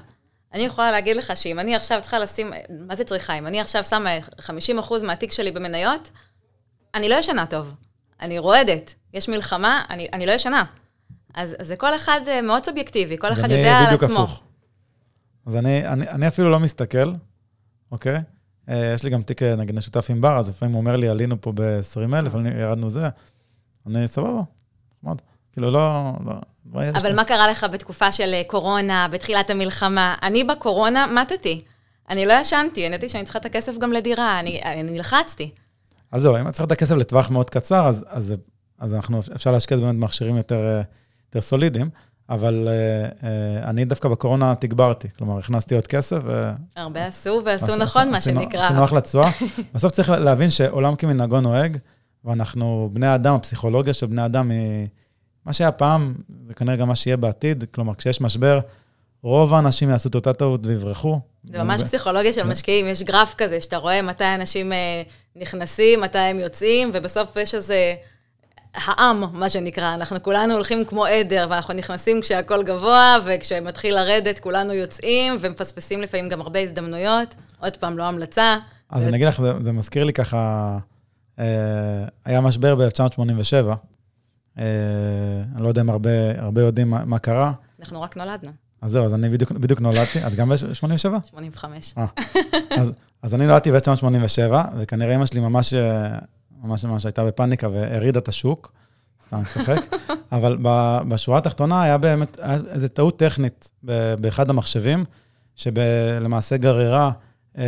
[0.54, 2.52] אני יכולה להגיד לך שאם אני עכשיו צריכה לשים,
[2.86, 3.38] מה זה צריכה?
[3.38, 6.10] אם אני עכשיו שמה 50% מהתיק שלי במניות,
[6.94, 7.74] אני לא ישנה טוב.
[8.20, 8.94] אני רועדת.
[9.14, 10.64] יש מלחמה, אני, אני לא ישנה.
[11.34, 13.96] אז, אז זה כל אחד מאוד סובייקטיבי, כל אחד יודע על עצמו.
[13.96, 14.42] בדיוק הפוך.
[15.46, 17.12] אז אני, אני, אני אפילו לא מסתכל,
[17.92, 18.20] אוקיי?
[18.68, 21.52] יש לי גם תיק, נגיד, משותף עם בר, אז לפעמים הוא אומר לי, עלינו פה
[21.54, 23.08] ב-20,000, ירדנו זה.
[23.86, 24.42] אני, סבבה,
[25.02, 25.16] נחמד.
[25.52, 26.12] כאילו, לא...
[26.26, 26.32] לא
[26.74, 30.14] אבל מה קרה לך בתקופה של קורונה, בתחילת המלחמה?
[30.22, 31.62] אני בקורונה מתתי.
[32.10, 35.50] אני לא ישנתי, אני ידעתי שאני צריכה את הכסף גם לדירה, אני, אני נלחצתי.
[36.12, 38.34] אז זהו, אם את צריכה את הכסף לטווח מאוד קצר, אז, אז,
[38.78, 40.80] אז אנחנו, אפשר להשקיע באמת במכשירים יותר,
[41.28, 41.90] יותר סולידיים,
[42.28, 43.24] אבל uh, uh,
[43.68, 46.18] אני דווקא בקורונה תגברתי, כלומר, הכנסתי עוד כסף.
[46.24, 46.50] ו...
[46.76, 48.64] הרבה עשו ועשו נכון, מה שנקרא.
[48.64, 49.30] עשינו אחלה תשואה.
[49.74, 51.76] בסוף צריך להבין שעולם כמנהגו נוהג,
[52.24, 54.86] ואנחנו, בני אדם, הפסיכולוגיה של בני אדם היא...
[55.46, 56.14] מה שהיה פעם,
[56.46, 57.64] זה כנראה גם מה שיהיה בעתיד.
[57.74, 58.60] כלומר, כשיש משבר,
[59.22, 61.20] רוב האנשים יעשו את אותה טעות ויברחו.
[61.44, 64.72] זה ממש פסיכולוגיה של משקיעים, יש גרף כזה, שאתה רואה מתי אנשים
[65.36, 67.94] נכנסים, מתי הם יוצאים, ובסוף יש איזה
[68.74, 69.94] העם, מה שנקרא.
[69.94, 76.28] אנחנו כולנו הולכים כמו עדר, ואנחנו נכנסים כשהכול גבוה, וכשמתחיל לרדת כולנו יוצאים, ומפספסים לפעמים
[76.28, 77.34] גם הרבה הזדמנויות.
[77.60, 78.56] עוד פעם, לא המלצה.
[78.90, 80.78] אז אני אגיד לך, זה, זה מזכיר לי ככה,
[81.38, 81.44] אה,
[82.24, 83.74] היה משבר ב-1987, אה,
[85.54, 87.52] אני לא יודע אם הרבה, הרבה יודעים מה, מה קרה.
[87.80, 88.50] אנחנו רק נולדנו.
[88.82, 91.26] אז זהו, אז אני בדיוק, בדיוק נולדתי, את גם ב-87?
[91.30, 91.94] 85.
[92.70, 92.90] אז,
[93.22, 96.18] אז אני נולדתי ב-1987, וכנראה אמא שלי ממש, אה,
[96.62, 98.72] ממש ממש הייתה בפאניקה והרעידה את השוק.
[99.26, 99.94] סתם, אני צוחק.
[100.32, 100.56] אבל
[101.08, 103.70] בשורה התחתונה היה באמת, היה איזו טעות טכנית
[104.20, 105.04] באחד המחשבים,
[105.56, 107.10] שלמעשה גררה,
[107.58, 107.64] אה,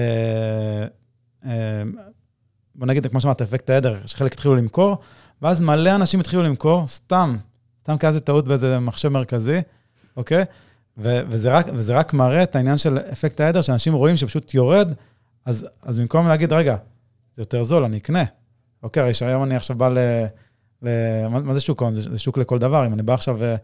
[1.46, 1.82] אה,
[2.74, 4.98] בוא נגיד, כמו שאמרת, אפקט העדר, שחלק התחילו למכור,
[5.42, 7.36] ואז מלא אנשים התחילו למכור, סתם,
[7.82, 9.60] סתם כאיזה טעות באיזה מחשב מרכזי,
[10.16, 10.44] אוקיי?
[10.98, 14.88] ו- וזה, רק, וזה רק מראה את העניין של אפקט העדר, שאנשים רואים שפשוט יורד,
[15.44, 16.76] אז, אז במקום להגיד, רגע,
[17.34, 18.24] זה יותר זול, אני אקנה.
[18.82, 19.98] אוקיי, הרי שהיום אני עכשיו בא ל...
[20.82, 20.88] ל
[21.28, 21.94] מה, מה זה שוק ההון?
[21.94, 22.86] זה, זה שוק לכל דבר.
[22.86, 23.56] אם אני בא עכשיו אה,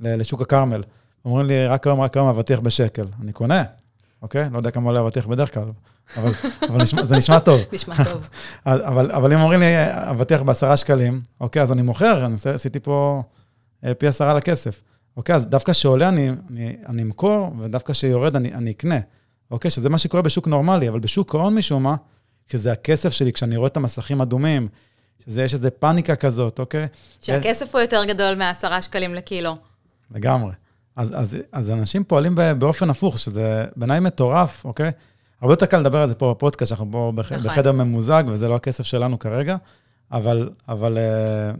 [0.00, 0.82] ל, לשוק הכרמל,
[1.24, 3.04] אומרים לי, רק היום, רק היום אבטיח בשקל.
[3.22, 3.64] אני קונה,
[4.22, 4.48] אוקיי?
[4.52, 5.64] לא יודע כמה עולה אבטיח בדרך כלל,
[6.16, 7.60] אבל, אבל נשמע, זה נשמע טוב.
[7.72, 8.28] נשמע טוב.
[8.66, 9.66] אבל, אבל אם אומרים לי,
[10.10, 13.22] אבטיח בעשרה שקלים, אוקיי, אז אני מוכר, אני עשיתי פה
[13.84, 14.82] אה, פי עשרה לכסף.
[15.16, 18.98] אוקיי, אז דווקא שעולה אני, אני, אני אמכור, ודווקא שיורד אני, אני אקנה.
[19.50, 21.96] אוקיי, שזה מה שקורה בשוק נורמלי, אבל בשוק ההון משום מה,
[22.46, 24.68] שזה הכסף שלי, כשאני רואה את המסכים אדומים,
[25.26, 26.86] שזה, יש איזו פאניקה כזאת, אוקיי?
[27.20, 29.56] שהכסף הוא יותר גדול מעשרה שקלים לקילו.
[30.10, 30.52] לגמרי.
[30.96, 34.90] אז, אז, אז אנשים פועלים באופן הפוך, שזה בעיניי מטורף, אוקיי?
[35.40, 37.46] הרבה יותר קל לדבר על זה פה בפודקאסט, שאנחנו פה בח, נכון.
[37.46, 39.56] בחדר ממוזג, וזה לא הכסף שלנו כרגע,
[40.12, 41.50] אבל, אבל אה,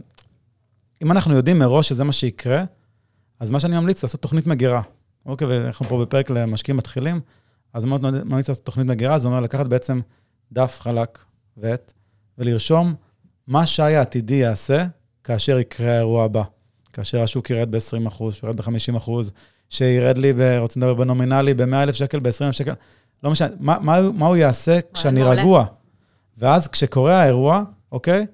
[1.03, 2.63] אם אנחנו יודעים מראש שזה מה שיקרה,
[3.39, 4.81] אז מה שאני ממליץ, לעשות תוכנית מגירה.
[5.25, 7.21] אוקיי, ואנחנו פה בפרק למשקיעים מתחילים,
[7.73, 9.99] אז מאוד ממליץ לעשות תוכנית מגירה, זה אומר לקחת בעצם
[10.51, 11.19] דף חלק
[11.57, 11.93] ועט,
[12.37, 12.95] ולרשום
[13.47, 14.85] מה שי העתידי יעשה
[15.23, 16.43] כאשר יקרה האירוע הבא.
[16.93, 19.11] כאשר השוק ירד ב-20%, שירד ב-50%,
[19.69, 22.73] שירד לי, ב, רוצים לדבר בנומינלי, ב-100,000 שקל, ב-20,000 שקל,
[23.23, 25.65] לא משנה, מה, מה, מה הוא יעשה כשאני רגוע?
[26.37, 28.25] ואז כשקורה האירוע, אוקיי,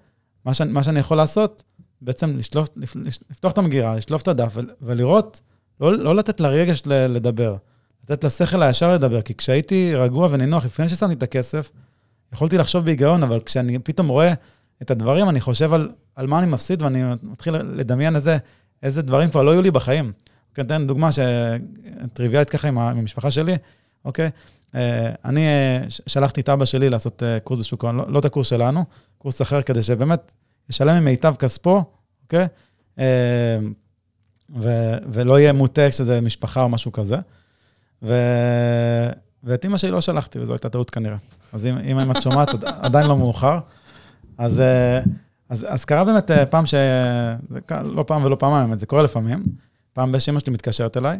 [0.45, 1.63] מה, ש, מה שאני יכול לעשות,
[2.01, 2.69] בעצם לשלוף,
[3.29, 5.41] לפתוח את המגירה, לשלוף את הדף ולראות,
[5.81, 7.55] לא, לא לתת לרגש לדבר,
[8.03, 11.71] לתת לשכל הישר לדבר, כי כשהייתי רגוע ונינוח, לפני ששמתי את הכסף,
[12.33, 14.33] יכולתי לחשוב בהיגיון, אבל כשאני פתאום רואה
[14.81, 18.37] את הדברים, אני חושב על, על מה אני מפסיד, ואני מתחיל לדמיין איזה,
[18.83, 20.11] איזה דברים כבר לא יהיו לי בחיים.
[20.49, 21.09] אוקיי, אתן דוגמה
[22.13, 23.55] טריוויאלית ככה עם המשפחה שלי,
[24.05, 24.29] אוקיי?
[24.75, 28.25] אה, אני אה, שלחתי את אבא שלי לעשות אה, קורס בשוק ההון, לא, לא את
[28.25, 28.85] הקורס שלנו,
[29.17, 30.31] קורס אחר, כדי שבאמת
[30.69, 31.83] ישלם ממיטב כספו,
[32.23, 32.47] אוקיי?
[34.55, 34.69] ו,
[35.11, 37.17] ולא יהיה מוטה שזה משפחה או משהו כזה.
[38.03, 38.13] ו,
[39.43, 41.17] ואת אימא שלי לא שלחתי, וזו הייתה טעות כנראה.
[41.53, 43.59] אז אם, אם את שומעת, עדיין לא מאוחר.
[44.37, 44.61] אז,
[45.49, 46.73] אז, אז קרה באמת פעם ש...
[47.71, 49.43] לא פעם ולא פעמיים, זה קורה לפעמים.
[49.93, 51.19] פעם בשאימא שלי מתקשרת אליי,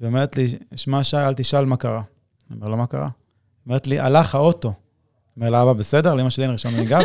[0.00, 2.02] והיא אומרת לי, שמע, שי, אל תשאל מה קרה.
[2.52, 3.08] אני אומר לו, מה קרה?
[3.66, 4.72] אומרת לי, הלך האוטו.
[5.36, 6.98] אומר לאבא, בסדר, לאמא שלי אין רישיון נהיגה,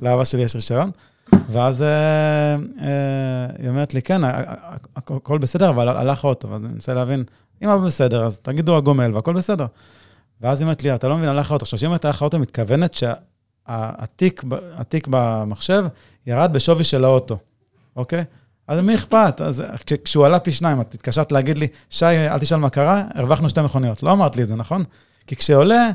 [0.00, 0.90] ולאבא שלי יש רישיון.
[1.48, 1.88] ואז אה,
[2.80, 4.20] אה, היא אומרת לי, כן,
[4.96, 6.50] הכל בסדר, אבל הלך האוטו.
[6.50, 7.24] ואז אני מנסה להבין,
[7.62, 9.66] אם אבא בסדר, אז תגידו הגומל והכל בסדר.
[10.40, 11.62] ואז היא אומרת לי, אתה לא מבין, הלך האוטו.
[11.62, 14.42] עכשיו, כשהיא אומרת הלך האוטו, מתכוונת שהתיק
[15.10, 15.84] במחשב
[16.26, 17.38] ירד בשווי של האוטו,
[17.96, 18.24] אוקיי?
[18.68, 19.40] אז מי אכפת?
[19.40, 19.64] אז
[20.04, 23.62] כשהוא עלה פי שניים, את התקשרת להגיד לי, שי, אל תשאל מה קרה, הרווחנו שתי
[23.62, 24.02] מכוניות.
[24.02, 24.84] לא אמרת לי את זה, נכון?
[25.26, 25.90] כי כשעולה,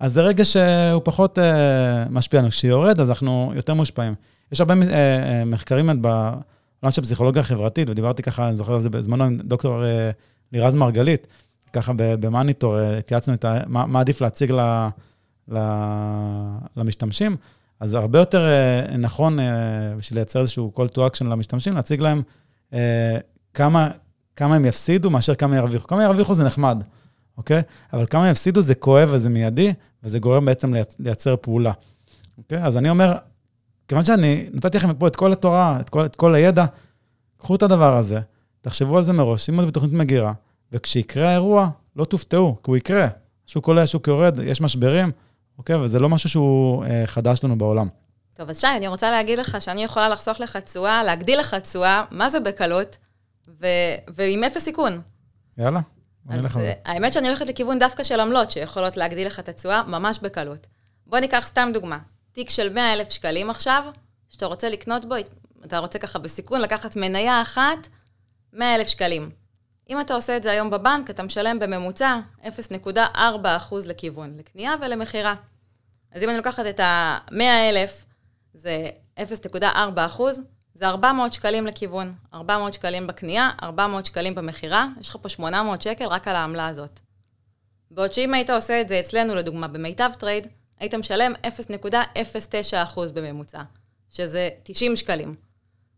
[0.00, 1.42] אז זה רגע שהוא פחות uh,
[2.10, 2.50] משפיע עלינו.
[2.50, 4.14] כשיורד, אז אנחנו יותר מושפעים.
[4.52, 4.90] יש הרבה uh, uh,
[5.46, 9.86] מחקרים בעולם של פסיכולוגיה חברתית, ודיברתי ככה, אני זוכר על זה בזמנו עם דוקטור uh,
[10.52, 11.26] לירז מרגלית,
[11.72, 14.60] ככה במאניטור, uh, התייעצנו איתה, מה, מה עדיף להציג ל,
[15.52, 15.58] ל,
[16.76, 17.36] למשתמשים.
[17.84, 19.42] אז הרבה יותר uh, נכון uh,
[19.98, 22.22] בשביל לייצר איזשהו call to action למשתמשים, להציג להם
[22.70, 22.74] uh,
[23.54, 23.90] כמה,
[24.36, 25.86] כמה הם יפסידו מאשר כמה ירוויחו.
[25.86, 26.82] כמה ירוויחו זה נחמד,
[27.38, 27.62] אוקיי?
[27.92, 31.72] אבל כמה יפסידו זה כואב וזה מיידי, וזה גורם בעצם לייצר פעולה.
[32.38, 32.64] אוקיי?
[32.64, 33.12] אז אני אומר,
[33.88, 36.64] כיוון שאני נתתי לכם פה את כל התורה, את כל, את כל הידע,
[37.36, 38.20] קחו את הדבר הזה,
[38.60, 40.32] תחשבו על זה מראש, שימו את זה בתוכנית מגירה,
[40.72, 43.08] וכשיקרה האירוע, לא תופתעו, כי הוא יקרה.
[43.48, 45.10] השוק עולה, השוק יורד, יש משברים,
[45.58, 45.76] אוקיי?
[45.76, 47.88] וזה לא משהו שהוא אה, חדש לנו בעולם.
[48.34, 52.04] טוב, אז שי, אני רוצה להגיד לך שאני יכולה לחסוך לך תשואה, להגדיל לך תשואה,
[52.10, 52.96] מה זה בקלות,
[53.60, 53.66] ו-
[54.08, 55.00] ועם אפס סיכון.
[55.58, 55.80] יאללה.
[56.28, 60.18] אז אה, האמת שאני הולכת לכיוון דווקא של עמלות, שיכולות להגדיל לך את התשואה ממש
[60.22, 60.66] בקלות.
[61.06, 61.98] בוא ניקח סתם דוגמה.
[62.32, 63.84] תיק של 100 אלף שקלים עכשיו,
[64.28, 65.14] שאתה רוצה לקנות בו,
[65.64, 67.88] אתה רוצה ככה בסיכון לקחת מניה אחת,
[68.52, 69.30] 100 אלף שקלים.
[69.90, 72.96] אם אתה עושה את זה היום בבנק, אתה משלם בממוצע 0.4%
[73.86, 75.34] לכיוון, לקנייה ולמכירה.
[76.12, 78.04] אז אם אני לוקחת את ה-100 אלף,
[78.54, 79.60] זה 0.4
[80.74, 82.12] זה 400 שקלים לכיוון.
[82.34, 87.00] 400 שקלים בקנייה, 400 שקלים במכירה, יש לך פה 800 שקל רק על העמלה הזאת.
[87.90, 90.46] בעוד שאם היית עושה את זה אצלנו, לדוגמה, במיטב טרייד,
[90.78, 93.62] היית משלם 0.09% בממוצע,
[94.10, 95.34] שזה 90 שקלים.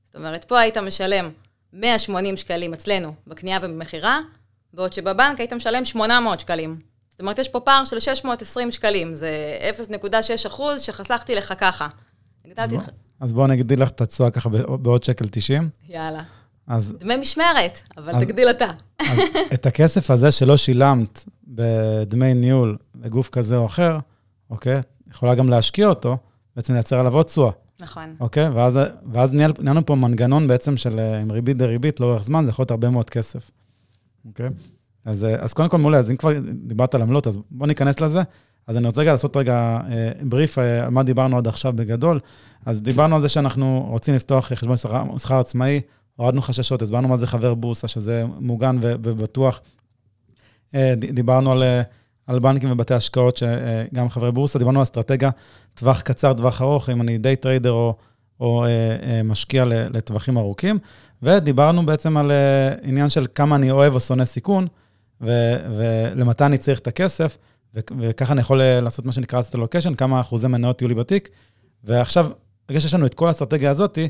[0.05, 1.31] זאת אומרת, פה היית משלם
[1.77, 4.21] 180 שקלים אצלנו בקנייה ובמכירה,
[4.75, 6.79] בעוד שבבנק היית משלם 800 שקלים.
[7.11, 9.31] זאת אומרת, יש פה פער של 620 שקלים, זה
[9.77, 11.89] 0.6 אחוז שחסכתי לך ככה.
[13.21, 14.49] אז בואו נגדיל לך את התשואה ככה
[14.81, 15.71] בעוד שקל 90.
[15.89, 16.23] יאללה.
[16.67, 18.67] אז, דמי משמרת, אבל אז- תגדיל אתה.
[19.01, 19.19] אז
[19.55, 23.99] את הכסף הזה שלא שילמת בדמי ניהול לגוף כזה או אחר,
[24.51, 24.81] אוקיי?
[25.11, 26.17] יכולה גם להשקיע אותו,
[26.57, 28.05] בעצם לייצר עליו עוד תשואה, נכון.
[28.21, 28.49] אוקיי?
[28.49, 28.79] ואז,
[29.13, 32.71] ואז לנו פה מנגנון בעצם של אה, עם ריבית דריבית לאורך זמן, זה יכול להיות
[32.71, 33.51] הרבה מאוד כסף,
[34.25, 34.49] אוקיי?
[35.05, 38.01] אז, אה, אז קודם כל, מעולה, אז אם כבר דיברת על עמלות, אז בוא ניכנס
[38.01, 38.23] לזה.
[38.67, 42.21] אז אני רוצה רגע לעשות רגע אה, בריף אה, על מה דיברנו עד עכשיו בגדול.
[42.67, 45.81] אז דיברנו על זה שאנחנו רוצים לפתוח חשבון מסחר, מסחר עצמאי,
[46.17, 49.61] הורדנו חששות, הסברנו מה זה חבר בורסה, שזה מוגן ובטוח.
[50.75, 51.83] אה, דיברנו על, אה,
[52.27, 55.31] על בנקים ובתי השקעות, שגם חברי בורסה, דיברנו על אסטרטגיה,
[55.75, 57.95] טווח קצר, טווח ארוך, אם אני day trader או,
[58.41, 58.69] או אה,
[59.03, 60.79] אה, משקיע לטווחים ארוכים.
[61.23, 64.67] ודיברנו בעצם על אה, עניין של כמה אני אוהב או שונא סיכון,
[65.21, 67.39] ו- ולמתי אני צריך את הכסף,
[67.75, 71.29] ו- וככה אני יכול לעשות מה שנקרא asset allocation, כמה אחוזי מניות יהיו לי בתיק.
[71.85, 72.31] ועכשיו,
[72.69, 74.09] בגלל שיש לנו את כל האסטרטגיה הזאתי,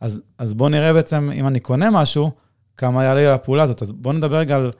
[0.00, 2.30] אז, אז בואו נראה בעצם, אם אני קונה משהו,
[2.76, 3.82] כמה יעלה לי על הפעולה הזאת.
[3.82, 4.72] אז בואו נדבר רגע על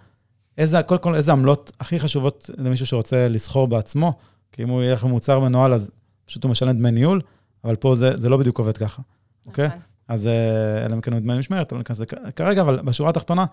[0.58, 4.12] איזה, קודם כל, איזה עמלות הכי חשובות למישהו שרוצה לסחור בעצמו,
[4.52, 5.90] כי אם הוא יהיה לך מוצר מנוהל, אז
[6.24, 7.20] פשוט הוא משלם דמי ניהול,
[7.64, 9.02] אבל פה זה, זה לא בדיוק עובד ככה,
[9.46, 9.66] אוקיי?
[9.66, 9.78] נכון.
[10.08, 13.10] אז אה, אלא אם כן הוא דמי משמרת, לא ניכנס לזה כ- כרגע, אבל בשורה
[13.10, 13.44] התחתונה,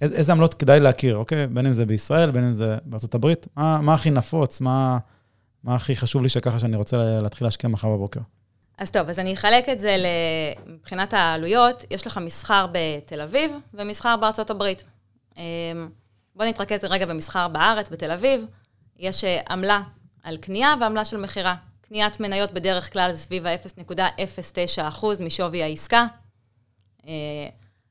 [0.00, 1.46] איזה, איזה עמלות כדאי להכיר, אוקיי?
[1.46, 4.98] בין אם זה בישראל, בין אם זה בארצות הברית, מה, מה הכי נפוץ, מה,
[5.64, 8.20] מה הכי חשוב לי שככה שאני רוצה להתחיל להשקיע מחר בבוקר.
[8.78, 9.96] אז טוב, אז אני אחלק את זה
[10.66, 11.84] מבחינת העלויות.
[11.90, 14.84] יש לך מסחר בתל אביב ומסחר בארצות הברית.
[16.36, 18.44] אמ, בוא נתרכז רגע במסחר בארץ, בתל אביב.
[18.98, 19.80] יש אה, עמלה
[20.22, 21.54] על קנייה ועמלה של מכירה.
[21.80, 26.06] קניית מניות בדרך כלל סביב ה-0.09% משווי העסקה.
[27.06, 27.12] אה,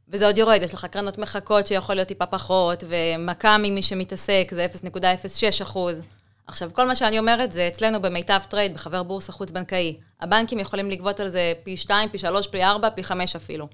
[0.07, 4.67] וזה עוד יורד, יש לך קרנות מחקות שיכול להיות טיפה פחות, ומק"מ, מי שמתעסק, זה
[4.83, 6.01] 0.06 אחוז.
[6.47, 9.97] עכשיו, כל מה שאני אומרת זה אצלנו במיטב טרייד, בחבר בורסה חוץ-בנקאי.
[10.21, 13.67] הבנקים יכולים לגבות על זה פי 2, פי 3, פי 4, פי 5 אפילו.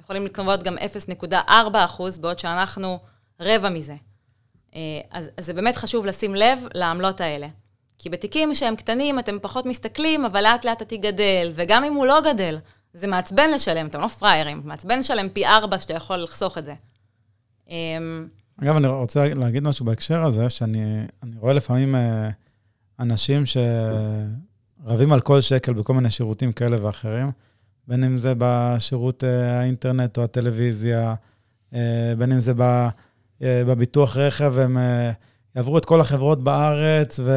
[0.00, 1.32] יכולים לגבות גם 0.4
[1.74, 2.98] אחוז, בעוד שאנחנו
[3.40, 3.94] רבע מזה.
[4.74, 7.46] אה, אז, אז זה באמת חשוב לשים לב לעמלות האלה.
[7.98, 12.06] כי בתיקים שהם קטנים, אתם פחות מסתכלים, אבל לאט לאט התיק גדל, וגם אם הוא
[12.06, 12.58] לא גדל,
[12.94, 16.74] זה מעצבן לשלם, אתם לא פראיירים, מעצבן לשלם פי ארבע שאתה יכול לחסוך את זה.
[17.68, 18.28] אמ,
[18.62, 22.30] אגב, אני רוצה להגיד משהו בהקשר הזה, שאני אני רואה לפעמים אה,
[23.00, 27.30] אנשים שרבים על כל שקל בכל מיני שירותים כאלה ואחרים,
[27.88, 31.14] בין אם זה בשירות אה, האינטרנט או הטלוויזיה,
[32.18, 32.88] בין אם זה ב, אה,
[33.44, 35.12] בביטוח רכב, הם אה,
[35.56, 37.32] יעברו את כל החברות בארץ, ו,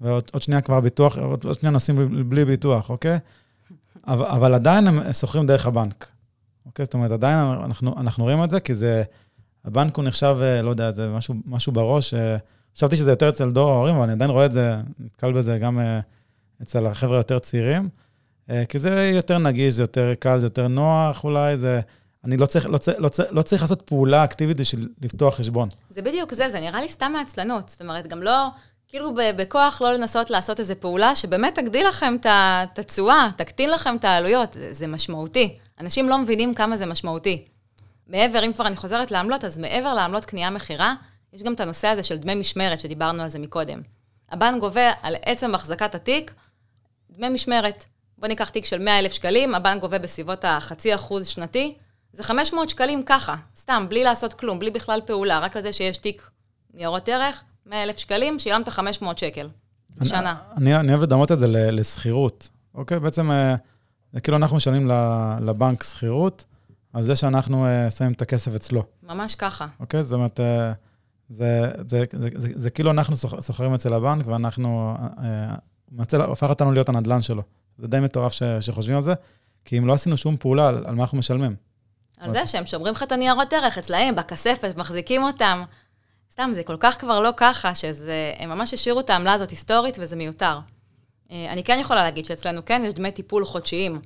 [0.00, 3.18] ועוד עוד שנייה כבר ביטוח, עוד, שנייה נוסעים בלי, ביטוח, אוקיי?
[4.06, 6.06] אבל, אבל עדיין הם שוכרים דרך הבנק.
[6.66, 6.84] אוקיי?
[6.84, 9.02] זאת אומרת, עדיין אנחנו, אנחנו רואים את זה, כי זה...
[9.64, 12.14] הבנק הוא נחשב, אה, לא יודע, זה משהו, משהו בראש.
[12.14, 12.36] אה,
[12.76, 15.80] חשבתי שזה יותר אצל דור ההורים, אבל אני עדיין רואה את זה, נתקל בזה גם
[15.80, 16.00] אה,
[16.62, 17.88] אצל החבר'ה היותר צעירים.
[18.50, 21.80] אה, כי זה יותר נגיש, זה יותר קל, זה יותר נוח אולי, זה...
[22.24, 25.68] אני לא צריך, לא, צריך, לא, צריך, לא צריך לעשות פעולה אקטיבית בשביל לפתוח חשבון.
[25.90, 27.68] זה בדיוק זה, זה נראה לי סתם מעצלנות.
[27.68, 28.48] זאת אומרת, גם לא,
[28.88, 34.04] כאילו בכוח לא לנסות לעשות איזו פעולה שבאמת תגדיל לכם את התשואה, תקטין לכם את
[34.04, 35.58] העלויות, זה, זה משמעותי.
[35.80, 37.44] אנשים לא מבינים כמה זה משמעותי.
[38.06, 40.94] מעבר, אם כבר אני חוזרת לעמלות, אז מעבר לעמלות קנייה-מכירה,
[41.32, 43.80] יש גם את הנושא הזה של דמי משמרת, שדיברנו על זה מקודם.
[44.30, 46.34] הבנק גובה על עצם החזקת התיק
[47.10, 47.84] דמי משמרת.
[48.18, 51.74] בוא ניקח תיק של 100,000 שקלים, הבנק גובה בסביבות החצי אחוז שנתי,
[52.14, 56.30] זה 500 שקלים ככה, סתם, בלי לעשות כלום, בלי בכלל פעולה, רק לזה שיש תיק
[56.74, 59.48] ניירות ערך, 100,000 שקלים, שילמת 500 שקל
[59.98, 60.34] בשנה.
[60.56, 63.00] אני, אני אוהב לדמות את זה לשכירות, אוקיי?
[63.00, 63.54] בעצם אה,
[64.12, 64.90] זה כאילו אנחנו משלמים
[65.40, 66.44] לבנק שכירות,
[66.92, 68.82] על זה שאנחנו אה, שמים את הכסף אצלו.
[69.02, 69.66] ממש ככה.
[69.80, 70.02] אוקיי?
[70.02, 70.72] זאת אומרת, אה,
[71.28, 74.96] זה, זה, זה, זה, זה כאילו אנחנו סוחרים אצל הבנק, ואנחנו,
[75.92, 77.42] מנצל, הופך אותנו להיות הנדלן שלו.
[77.78, 79.14] זה די מטורף ש, שחושבים על זה,
[79.64, 81.56] כי אם לא עשינו שום פעולה, על, על מה אנחנו משלמים.
[82.18, 85.62] על זה שהם שומרים לך את הניירות ערך אצלהם, בכספת, מחזיקים אותם.
[86.32, 90.16] סתם, זה כל כך כבר לא ככה, שהם ממש השאירו את העמלה הזאת היסטורית, וזה
[90.16, 90.58] מיותר.
[91.30, 94.00] אה, אני כן יכולה להגיד שאצלנו כן יש דמי טיפול חודשיים,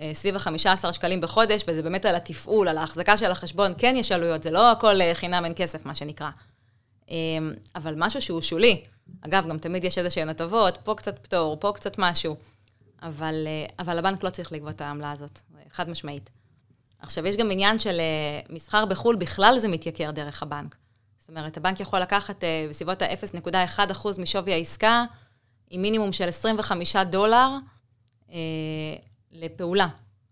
[0.00, 4.12] אה, סביב ה-15 שקלים בחודש, וזה באמת על התפעול, על ההחזקה של החשבון, כן יש
[4.12, 6.30] עלויות, זה לא הכל אה, חינם אין כסף, מה שנקרא.
[7.10, 7.14] אה,
[7.76, 8.82] אבל משהו שהוא שולי,
[9.20, 12.36] אגב, גם תמיד יש איזה שהן הטבות, פה קצת פטור, פה קצת משהו,
[13.02, 13.48] אבל,
[13.78, 15.40] אבל הבנק לא צריך לגבות את העמלה הזאת,
[15.72, 16.30] חד משמעית.
[17.04, 20.76] עכשיו, יש גם עניין של אה, מסחר בחו"ל, בכלל זה מתייקר דרך הבנק.
[21.18, 25.04] זאת אומרת, הבנק יכול לקחת אה, בסביבות ה-0.1% משווי העסקה,
[25.70, 27.48] עם מינימום של 25 דולר
[28.30, 28.36] אה,
[29.32, 29.86] לפעולה.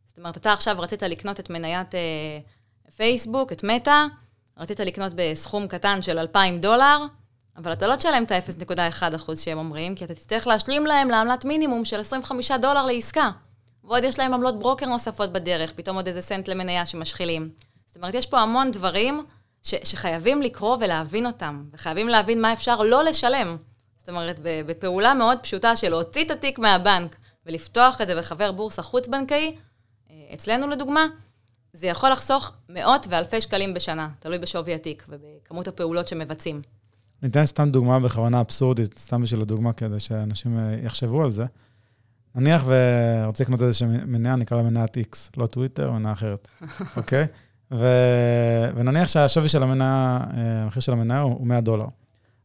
[0.06, 2.00] זאת אומרת, אתה עכשיו רצית לקנות את מניית אה,
[2.96, 4.04] פייסבוק, את מטא,
[4.58, 6.98] רצית לקנות בסכום קטן של 2,000 דולר,
[7.56, 11.84] אבל אתה לא תשלם את ה-0.1% שהם אומרים, כי אתה תצטרך להשלים להם לעמלת מינימום
[11.84, 13.30] של 25 דולר לעסקה.
[13.84, 17.50] ועוד יש להם עמלות ברוקר נוספות בדרך, פתאום עוד איזה סנט למניה שמשחילים.
[17.86, 19.24] זאת אומרת, יש פה המון דברים
[19.62, 23.56] ש- שחייבים לקרוא ולהבין אותם, וחייבים להבין מה אפשר לא לשלם.
[23.98, 27.16] זאת אומרת, בפעולה מאוד פשוטה של להוציא את התיק מהבנק
[27.46, 29.56] ולפתוח את זה בחבר בורסה חוץ-בנקאי,
[30.10, 31.06] אה, אצלנו לדוגמה,
[31.72, 36.62] זה יכול לחסוך מאות ואלפי שקלים בשנה, תלוי בשווי התיק ובכמות הפעולות שמבצעים.
[37.22, 41.44] ניתן סתם דוגמה בכוונה אבסורדית, סתם בשביל הדוגמה, כדי שאנשים אה, יחשבו על זה.
[42.34, 46.48] נניח ורוצה לקנות איזושהי מניה, נקרא לה מניית X, לא טוויטר, מניה אחרת,
[46.96, 47.26] אוקיי?
[47.72, 47.86] ו...
[48.74, 51.86] ונניח שהשווי של המניה, אה, המחיר של המניה הוא 100 דולר.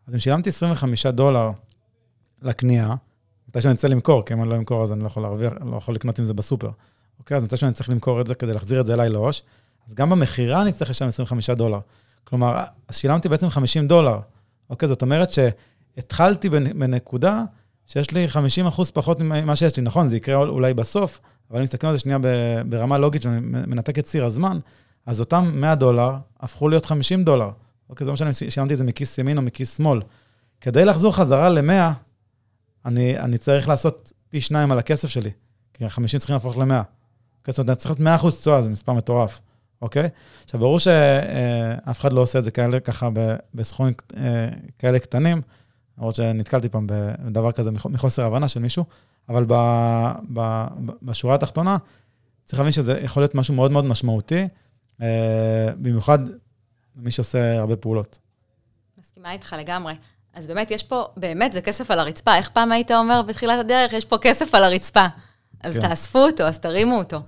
[0.08, 1.52] אז אם שילמתי 25 דולר
[2.42, 2.96] לקנייה,
[3.50, 5.78] מתי שאני אצא למכור, כי אם אני לא אמכור אז אני לא יכול להרוויח, לא
[5.78, 6.70] יכול לקנות עם זה בסופר.
[7.20, 7.38] אוקיי?
[7.38, 9.44] אז מתי שאני צריך למכור את זה כדי להחזיר את זה אליי לעו"ש,
[9.88, 11.80] אז גם במכירה אני צריך לשלם 25 דולר.
[12.24, 14.20] כלומר, אז שילמתי בעצם 50 דולר.
[14.70, 14.90] אוקיי?
[14.90, 17.44] זאת אומרת שהתחלתי בנקודה
[17.88, 19.84] שיש לי 50 אחוז פחות ממה שיש לי.
[19.84, 21.20] נכון, זה יקרה אולי בסוף,
[21.52, 22.18] אבל אם מסתכלים על זה שנייה
[22.70, 24.60] ברמה לוגית, שאני מנתק את ציר הזמן,
[25.06, 27.50] אז אותם 100 דולר הפכו להיות 50 דולר.
[27.90, 30.02] אוקיי, זה לא משנה אם שילמתי את זה מכיס ימין או מכיס שמאל.
[30.62, 31.94] כדי לחזור חזרה ל-100,
[32.86, 35.32] אני, אני צריך לעשות פי שניים על הכסף שלי,
[35.74, 36.84] כי ה-50 צריכים להפוך ל-100.
[37.40, 39.42] אוקיי, זאת אומרת, צריך להיות 100% תשואה, זה מספר מטורף,
[39.82, 40.10] אוקיי?
[40.44, 43.10] עכשיו, ברור שאף אחד לא עושה את זה כאלה, ככה
[43.54, 45.42] בסכומים אה, כאלה קטנים,
[45.98, 48.86] למרות שנתקלתי פעם בדבר כזה מחוסר הבנה של מישהו,
[49.30, 49.54] אבל ב,
[50.34, 50.68] ב,
[51.02, 51.78] בשורה התחתונה,
[52.46, 54.48] צריך להבין שזה יכול להיות משהו מאוד מאוד משמעותי,
[55.02, 56.20] אה, במיוחד
[56.96, 58.20] למי שעושה הרבה פעולות.
[59.00, 59.94] מסכימה איתך לגמרי.
[60.34, 62.36] אז באמת, יש פה, באמת, זה כסף על הרצפה.
[62.36, 65.06] איך פעם היית אומר בתחילת הדרך, יש פה כסף על הרצפה.
[65.64, 65.88] אז כן.
[65.88, 67.22] תאספו אותו, אז תרימו אותו.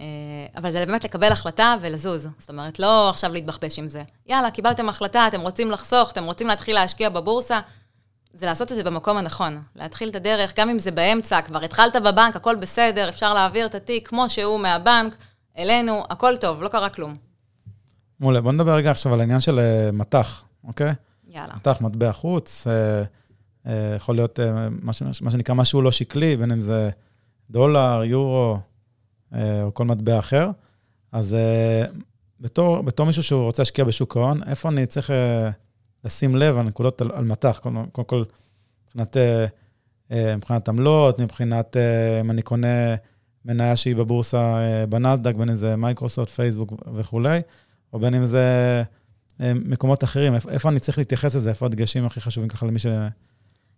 [0.00, 0.06] אה,
[0.56, 2.28] אבל זה באמת לקבל החלטה ולזוז.
[2.38, 4.02] זאת אומרת, לא עכשיו להתבחבש עם זה.
[4.26, 7.60] יאללה, קיבלתם החלטה, אתם רוצים לחסוך, אתם רוצים להתחיל להשקיע בבורסה,
[8.34, 9.62] זה לעשות את זה במקום הנכון.
[9.76, 13.74] להתחיל את הדרך, גם אם זה באמצע, כבר התחלת בבנק, הכל בסדר, אפשר להעביר את
[13.74, 15.16] התיק כמו שהוא מהבנק,
[15.58, 17.16] אלינו, הכל טוב, לא קרה כלום.
[18.20, 20.92] מעולה, בוא נדבר רגע עכשיו על העניין של uh, מטח, אוקיי?
[21.28, 21.54] יאללה.
[21.56, 24.42] מטח, מטבע חוץ, uh, uh, יכול להיות uh,
[24.82, 26.90] מה, ש, מה שנקרא משהו לא שקלי, בין אם זה
[27.50, 28.58] דולר, יורו,
[29.32, 30.50] uh, או כל מטבע אחר.
[31.12, 31.92] אז uh,
[32.40, 35.12] בתור, בתור מישהו שהוא רוצה להשקיע בשוק ההון, איפה אני צריך uh,
[36.04, 37.58] לשים לב על נקודות על, על מטח?
[37.58, 38.24] קודם כל, כל,
[38.94, 42.94] מבחינת, uh, uh, מבחינת עמלות, מבחינת uh, אם אני קונה
[43.44, 44.56] מניה שהיא בבורסה
[44.88, 47.40] בנסדק, בין אם זה מייקרוסופט, פייסבוק וכולי.
[47.94, 48.82] או בין אם זה
[49.40, 52.86] אה, מקומות אחרים, איפה אני צריך להתייחס לזה, איפה הדגשים הכי חשובים ככה למי ש...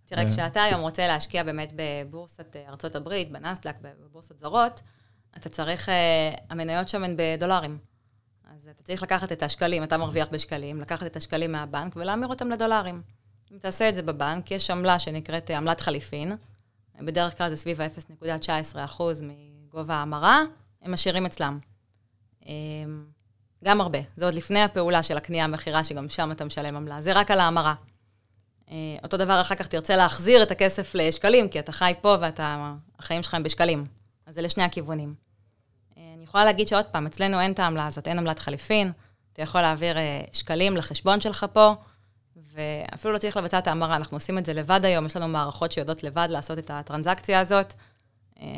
[0.04, 4.80] תראה, אה, כשאתה היום רוצה להשקיע באמת בבורסת אה, ארה"ב, בנסדק, בבורסות זרות,
[5.36, 5.88] אתה צריך,
[6.50, 7.78] המניות שם הן בדולרים.
[8.57, 12.51] אז אתה צריך לקחת את השקלים, אתה מרוויח בשקלים, לקחת את השקלים מהבנק ולהמיר אותם
[12.51, 13.03] לדולרים.
[13.53, 16.33] אם תעשה את זה בבנק, יש עמלה שנקראת עמלת חליפין,
[17.01, 20.42] בדרך כלל זה סביב ה-0.19% מגובה ההמרה,
[20.83, 21.59] הם משאירים אצלם.
[23.64, 23.99] גם הרבה.
[24.16, 27.01] זה עוד לפני הפעולה של הקנייה-מכירה, שגם שם אתה משלם עמלה.
[27.01, 27.75] זה רק על ההמרה.
[28.71, 33.23] אה, אותו דבר, אחר כך תרצה להחזיר את הכסף לשקלים, כי אתה חי פה והחיים
[33.23, 33.85] שלך הם בשקלים.
[34.27, 35.25] אז זה לשני הכיוונים.
[36.37, 38.92] אה, יכולה להגיד שעוד פעם, אצלנו אין את העמלה הזאת, אין עמלת חליפין.
[39.33, 41.75] אתה יכול להעביר אה, שקלים לחשבון שלך פה,
[42.37, 45.72] ואפילו לא צריך לבצע את ההמרה, אנחנו עושים את זה לבד היום, יש לנו מערכות
[45.72, 47.75] שיודעות לבד לעשות את הטרנזקציה הזאת,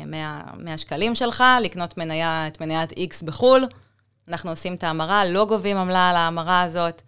[0.05, 3.67] מה, מהשקלים שלך, לקנות מניה, את מניית X בחו"ל,
[4.27, 7.01] אנחנו עושים את ההמרה, לא גובים עמלה על ההמרה הזאת.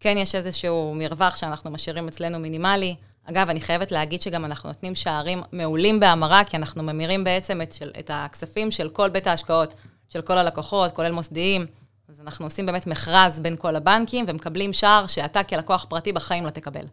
[0.00, 2.96] כן יש איזשהו מרווח שאנחנו משאירים אצלנו מינימלי.
[3.24, 7.72] אגב, אני חייבת להגיד שגם אנחנו נותנים שערים מעולים בהמרה, כי אנחנו ממירים בעצם את,
[7.72, 9.74] של, את הכספים של כל בית ההשקעות,
[10.08, 11.66] של כל הלקוחות, כולל מוסדיים.
[12.08, 16.50] אז אנחנו עושים באמת מכרז בין כל הבנקים, ומקבלים שער שאתה כלקוח פרטי בחיים לא
[16.50, 16.84] תקבל.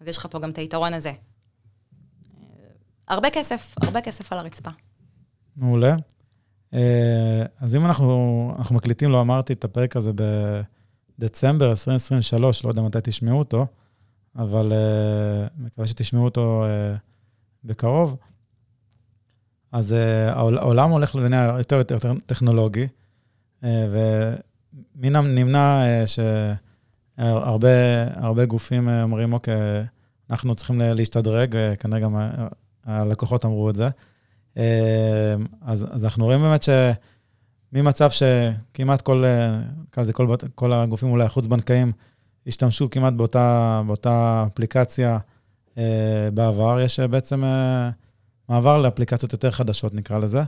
[0.00, 1.12] אז יש לך פה גם את היתרון הזה.
[3.08, 4.70] הרבה כסף, הרבה כסף על הרצפה.
[5.56, 5.96] מעולה.
[6.74, 10.10] אה, אז אם אנחנו, אנחנו מקליטים, לא אמרתי, את הפרק הזה
[11.18, 13.66] בדצמבר 2023, לא יודע מתי תשמעו אותו,
[14.36, 16.98] אבל uh, מקווה שתשמעו אותו uh,
[17.64, 18.16] בקרוב.
[19.74, 19.96] אז uh,
[20.34, 22.86] העולם הולך לנהיה יותר ויותר טכנולוגי,
[23.62, 23.64] uh,
[24.96, 26.06] ומן הנמנע uh,
[27.16, 29.54] שהרבה גופים אומרים, אוקיי,
[30.30, 32.16] אנחנו צריכים להשתדרג, כנראה גם
[32.86, 33.88] הלקוחות אמרו את זה.
[34.58, 36.64] אה, אז, אז אנחנו רואים באמת
[37.72, 39.24] שממצב שכמעט כל,
[39.96, 41.92] אה, זה כל, כל הגופים אולי החוץ-בנקאיים
[42.46, 45.18] השתמשו כמעט באותה, באותה אפליקציה
[45.78, 47.90] אה, בעבר, יש בעצם אה,
[48.48, 50.42] מעבר לאפליקציות יותר חדשות, נקרא לזה.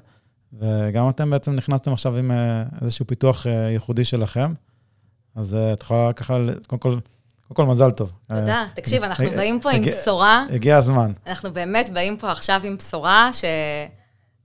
[0.53, 4.55] וגם אתם בעצם נכנסתם עכשיו עם אה, איזשהו פיתוח אה, ייחודי שלכם.
[5.35, 6.99] אז אה, את יכולה ככה, קודם כל,
[7.49, 8.13] קודם כל מזל טוב.
[8.29, 8.65] תודה.
[8.75, 10.47] תקשיב, אנחנו באים פה עם בשורה.
[10.51, 11.13] הגיע הזמן.
[11.27, 13.45] אנחנו באמת באים פה עכשיו עם בשורה ש...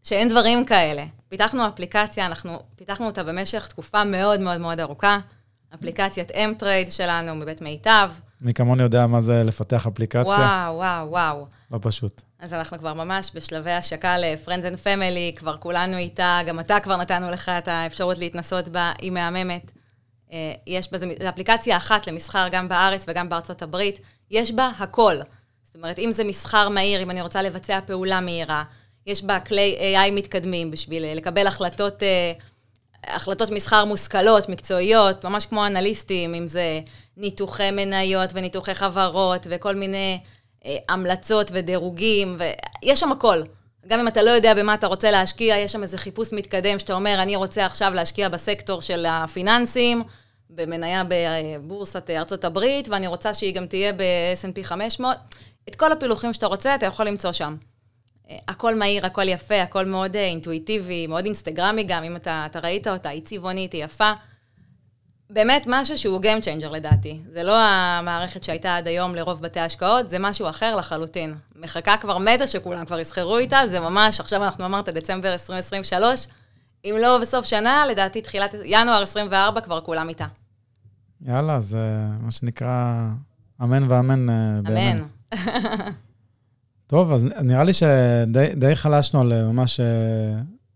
[0.04, 1.06] שאין דברים כאלה.
[1.30, 5.20] פיתחנו אפליקציה, אנחנו פיתחנו אותה במשך תקופה מאוד מאוד מאוד ארוכה.
[5.76, 8.12] אפליקציית M-Trade שלנו מבית מיטב.
[8.42, 11.46] מי כמוני יודע מה זה לפתח אפליקציה, וואו, וואו, וואו.
[11.72, 12.22] לא פשוט.
[12.40, 16.98] אז אנחנו כבר ממש בשלבי השקה ל-Friends and Family, כבר כולנו איתה, גם אתה כבר
[16.98, 19.72] נתנו לך את האפשרות להתנסות בה, היא מהממת.
[20.32, 24.00] אה, יש בזה, זו אפליקציה אחת למסחר גם בארץ וגם בארצות הברית,
[24.32, 25.16] יש בה הכל.
[25.64, 28.64] זאת אומרת, אם זה מסחר מהיר, אם אני רוצה לבצע פעולה מהירה,
[29.08, 32.32] יש בה כלי AI מתקדמים בשביל אה, לקבל החלטות, אה,
[33.04, 36.82] החלטות מסחר מושכלות, מקצועיות, ממש כמו אנליסטים, אם זה
[37.18, 40.20] ניתוחי מניות וניתוחי חברות וכל מיני
[40.66, 43.42] אה, המלצות ודירוגים, ויש שם הכל.
[43.88, 46.94] גם אם אתה לא יודע במה אתה רוצה להשקיע, יש שם איזה חיפוש מתקדם שאתה
[46.94, 50.04] אומר, אני רוצה עכשיו להשקיע בסקטור של הפיננסים,
[50.50, 55.18] במניה בבורסת ארצות הברית, ואני רוצה שהיא גם תהיה ב-S&P 500.
[55.70, 57.56] את כל הפילוחים שאתה רוצה, אתה יכול למצוא שם.
[58.30, 62.60] אה, הכל מהיר, הכל יפה, הכל מאוד אה, אינטואיטיבי, מאוד אינסטגרמי גם, אם אתה, אתה
[62.60, 64.12] ראית אותה, היא צבעונית, היא יפה.
[65.34, 67.22] באמת משהו שהוא Game Changer לדעתי.
[67.34, 71.36] זה לא המערכת שהייתה עד היום לרוב בתי ההשקעות, זה משהו אחר לחלוטין.
[71.56, 76.28] מחכה כבר מתה שכולם כבר יסחרו איתה, זה ממש, עכשיו אנחנו אמרת דצמבר 2023,
[76.86, 80.26] אם לא בסוף שנה, לדעתי תחילת ינואר 24 כבר כולם איתה.
[81.22, 81.80] יאללה, זה
[82.22, 83.08] מה שנקרא
[83.62, 84.60] אמן ואמן אה.
[84.68, 85.04] אמן.
[86.88, 89.86] טוב, אז נראה לי שדי די חלשנו על אה, ממש אה,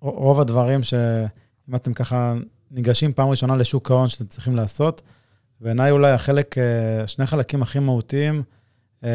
[0.02, 2.34] רוב הדברים שאם אתם ככה
[2.76, 5.02] ניגשים פעם ראשונה לשוק ההון שאתם צריכים לעשות,
[5.62, 8.44] בעיניי אולי החלק, אה, שני חלקים הכי מהותיים,
[9.04, 9.10] אה,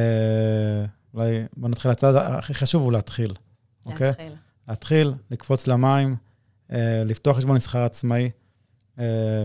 [1.15, 3.35] אולי בוא נתחיל, הצד הכי חשוב הוא להתחיל,
[3.87, 4.07] אוקיי?
[4.07, 4.33] להתחיל.
[4.69, 6.17] להתחיל, לקפוץ למים,
[6.73, 8.31] אה, לפתוח חשבון נסחר עצמאי,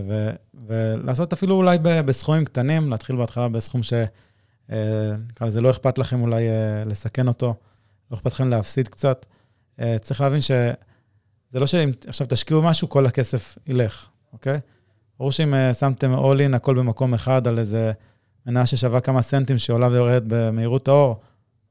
[0.08, 3.92] ו- ולעשות אפילו אולי בסכומים קטנים, להתחיל בהתחלה בסכום ש...
[5.28, 6.44] נקרא לזה, לא אכפת לכם אולי
[6.86, 7.54] לסכן אותו,
[8.10, 9.26] לא אכפת לכם להפסיד קצת.
[10.00, 10.40] צריך להבין
[11.56, 14.58] שזה לא שאם עכשיו תשקיעו משהו, כל הכסף ילך, אוקיי?
[15.18, 17.92] ברור שאם אה, שמתם all in הכל במקום אחד על איזה
[18.46, 21.20] מניה ששווה כמה סנטים שעולה ויורדת במהירות האור,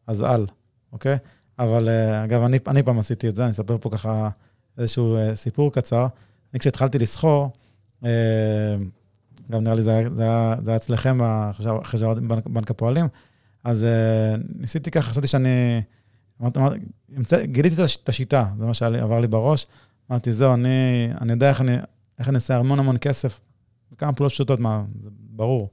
[0.08, 0.46] אז על,
[0.92, 1.18] אוקיי?
[1.60, 4.30] אבל אה, אגב, אני, אני פעם עשיתי את זה, אני אספר פה ככה
[4.78, 6.08] איזשהו אה, סיפור קצר.
[6.54, 7.52] אני כשהתחלתי לסחור,
[9.52, 11.22] גם נראה לי זה היה, זה היה, זה היה אצלכם
[11.82, 13.08] אחרי שעבדתי בנק הפועלים,
[13.64, 13.86] אז
[14.56, 15.82] ניסיתי ככה, חשבתי שאני...
[16.42, 16.80] אמרתי,
[17.44, 19.68] גיליתי את הש- את השיטה, זה מה שעבר לי בראש.
[20.12, 20.70] אמרתי, זהו, אני,
[21.22, 21.76] אני יודע איך אני,
[22.20, 23.42] איך אני אעשה המון המון כסף,
[23.92, 25.70] בכמה פעולות פשוטות, מה, זה ברור.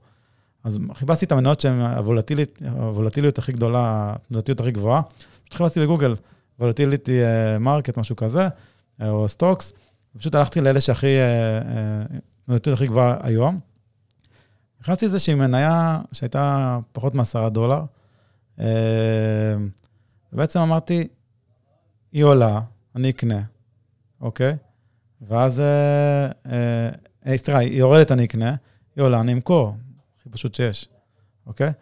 [0.64, 5.02] אז חיפשתי את המניות שהן הוולטיליות, הכי גדולה, התנודתיות הכי גבוהה.
[5.44, 6.14] פשוט חיפשתי בגוגל,
[6.58, 7.20] volatility
[7.60, 8.48] market, משהו כזה,
[9.00, 9.72] אה, או stocks.
[10.18, 11.22] פשוט הלכתי לאלה שהכי, אה,
[11.58, 12.02] אה,
[12.42, 13.60] התנודתיות הכי גבוהה היום.
[14.80, 17.82] נכנסתי לאיזושהי מניה שהייתה פחות מעשרה דולר.
[20.32, 21.08] ובעצם אמרתי,
[22.12, 22.60] היא עולה,
[22.96, 23.42] אני אקנה,
[24.20, 24.56] אוקיי?
[25.20, 26.88] ואז, אה, אה,
[27.26, 28.54] אה, סליחה, היא יורדת, אני אקנה,
[28.96, 29.76] היא עולה, אני אמכור.
[30.20, 30.88] הכי פשוט שיש,
[31.46, 31.72] אוקיי?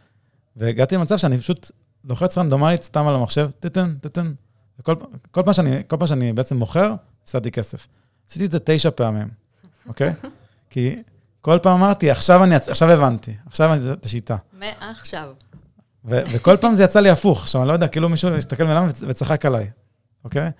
[0.56, 1.70] והגעתי למצב שאני פשוט
[2.04, 4.32] לוחץ רנדומלית סתם על המחשב, טטן, טטן.
[4.78, 4.94] וכל
[5.30, 7.86] כל פעם שאני, כל פעם שאני בעצם מוכר, הפסדתי כסף.
[8.28, 9.28] עשיתי את זה תשע פעמים,
[9.88, 10.12] אוקיי?
[10.70, 11.02] כי
[11.40, 14.36] כל פעם אמרתי, עכשיו אני, עכשיו הבנתי, עכשיו אני את השיטה.
[14.52, 15.32] מעכשיו.
[16.04, 17.42] ו- וכל פעם זה יצא לי הפוך.
[17.42, 19.70] עכשיו, אני לא יודע, כאילו מישהו הסתכל וצ- וצחק עליי,
[20.24, 20.50] אוקיי?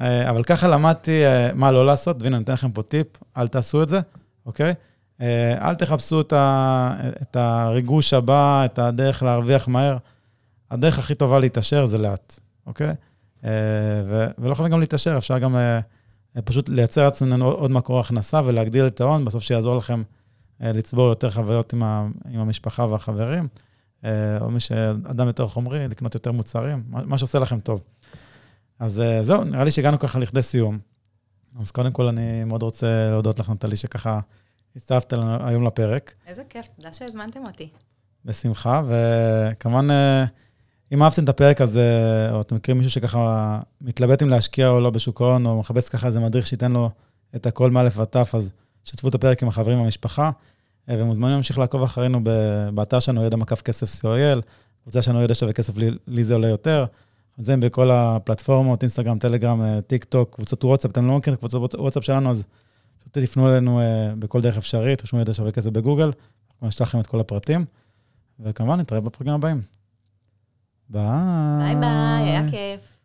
[0.00, 3.48] אה, אבל ככה למדתי אה, מה לא לעשות, והנה, אני אתן לכם פה טיפ, אל
[3.48, 4.00] תעשו את זה,
[4.46, 4.74] אוקיי?
[5.20, 9.96] אה, אל תחפשו את, ה- את הריגוש הבא, את הדרך להרוויח מהר.
[10.70, 12.92] הדרך הכי טובה להתעשר זה לאט, אוקיי?
[14.06, 15.56] ו- ולא חייבים גם להתעשר, אפשר גם
[16.44, 20.02] פשוט לייצר לעצמנו עוד מקור הכנסה ולהגדיל את ההון, בסוף שיעזור לכם
[20.60, 23.48] לצבור יותר חוויות עם, ה- עם המשפחה והחברים.
[24.04, 27.82] אה, או מי שאדם יותר חומרי, לקנות יותר מוצרים, מה שעושה לכם טוב.
[28.78, 30.78] אז אה, זהו, נראה לי שהגענו ככה לכדי סיום.
[31.58, 34.20] אז קודם כל, אני מאוד רוצה להודות לך, נטלי, שככה
[34.76, 37.68] הצטרפת לנו היום לפרק, איזה כיף, תודה שהזמנתם אותי.
[38.24, 40.24] בשמחה, וכמובן, אה,
[40.92, 41.88] אם אהבתם את הפרק הזה,
[42.32, 46.06] או אתם מכירים מישהו שככה מתלבט אם להשקיע או לא בשוק ההון, או מחפש ככה
[46.06, 46.90] איזה מדריך שייתן לו
[47.36, 48.52] את הכל ועד תו, אז
[48.84, 50.30] שתפו את הפרק עם החברים והמשפחה,
[50.88, 52.20] ומוזמנים להמשיך לעקוב אחרינו
[52.74, 54.42] באתר שלנו, ידע מקף כסף co.il,
[54.82, 55.74] קבוצה שלנו ידע שווה כסף,
[56.06, 56.80] לי זה עולה יותר.
[56.80, 61.38] אנחנו נמצאים בכל הפלטפורמות, אינסטגרם, טלגרם, אה, טיק טוק, קבוצות וואטסאפ, אתם לא מכירים את
[61.38, 62.44] קבוצות וואטסאפ שלנו, אז
[62.98, 66.12] פשוט תפנו אלינו אה, בכל דרך אפשרית, תרשמו ידע שווה כסף בגוגל,
[66.52, 67.64] אנחנו נשלח לכם את כל הפרטים,
[68.40, 69.60] וכמובן, נתראה בפרקים הבאים.
[70.88, 71.02] ביי.
[71.58, 72.97] ביי ביי, היה כיף.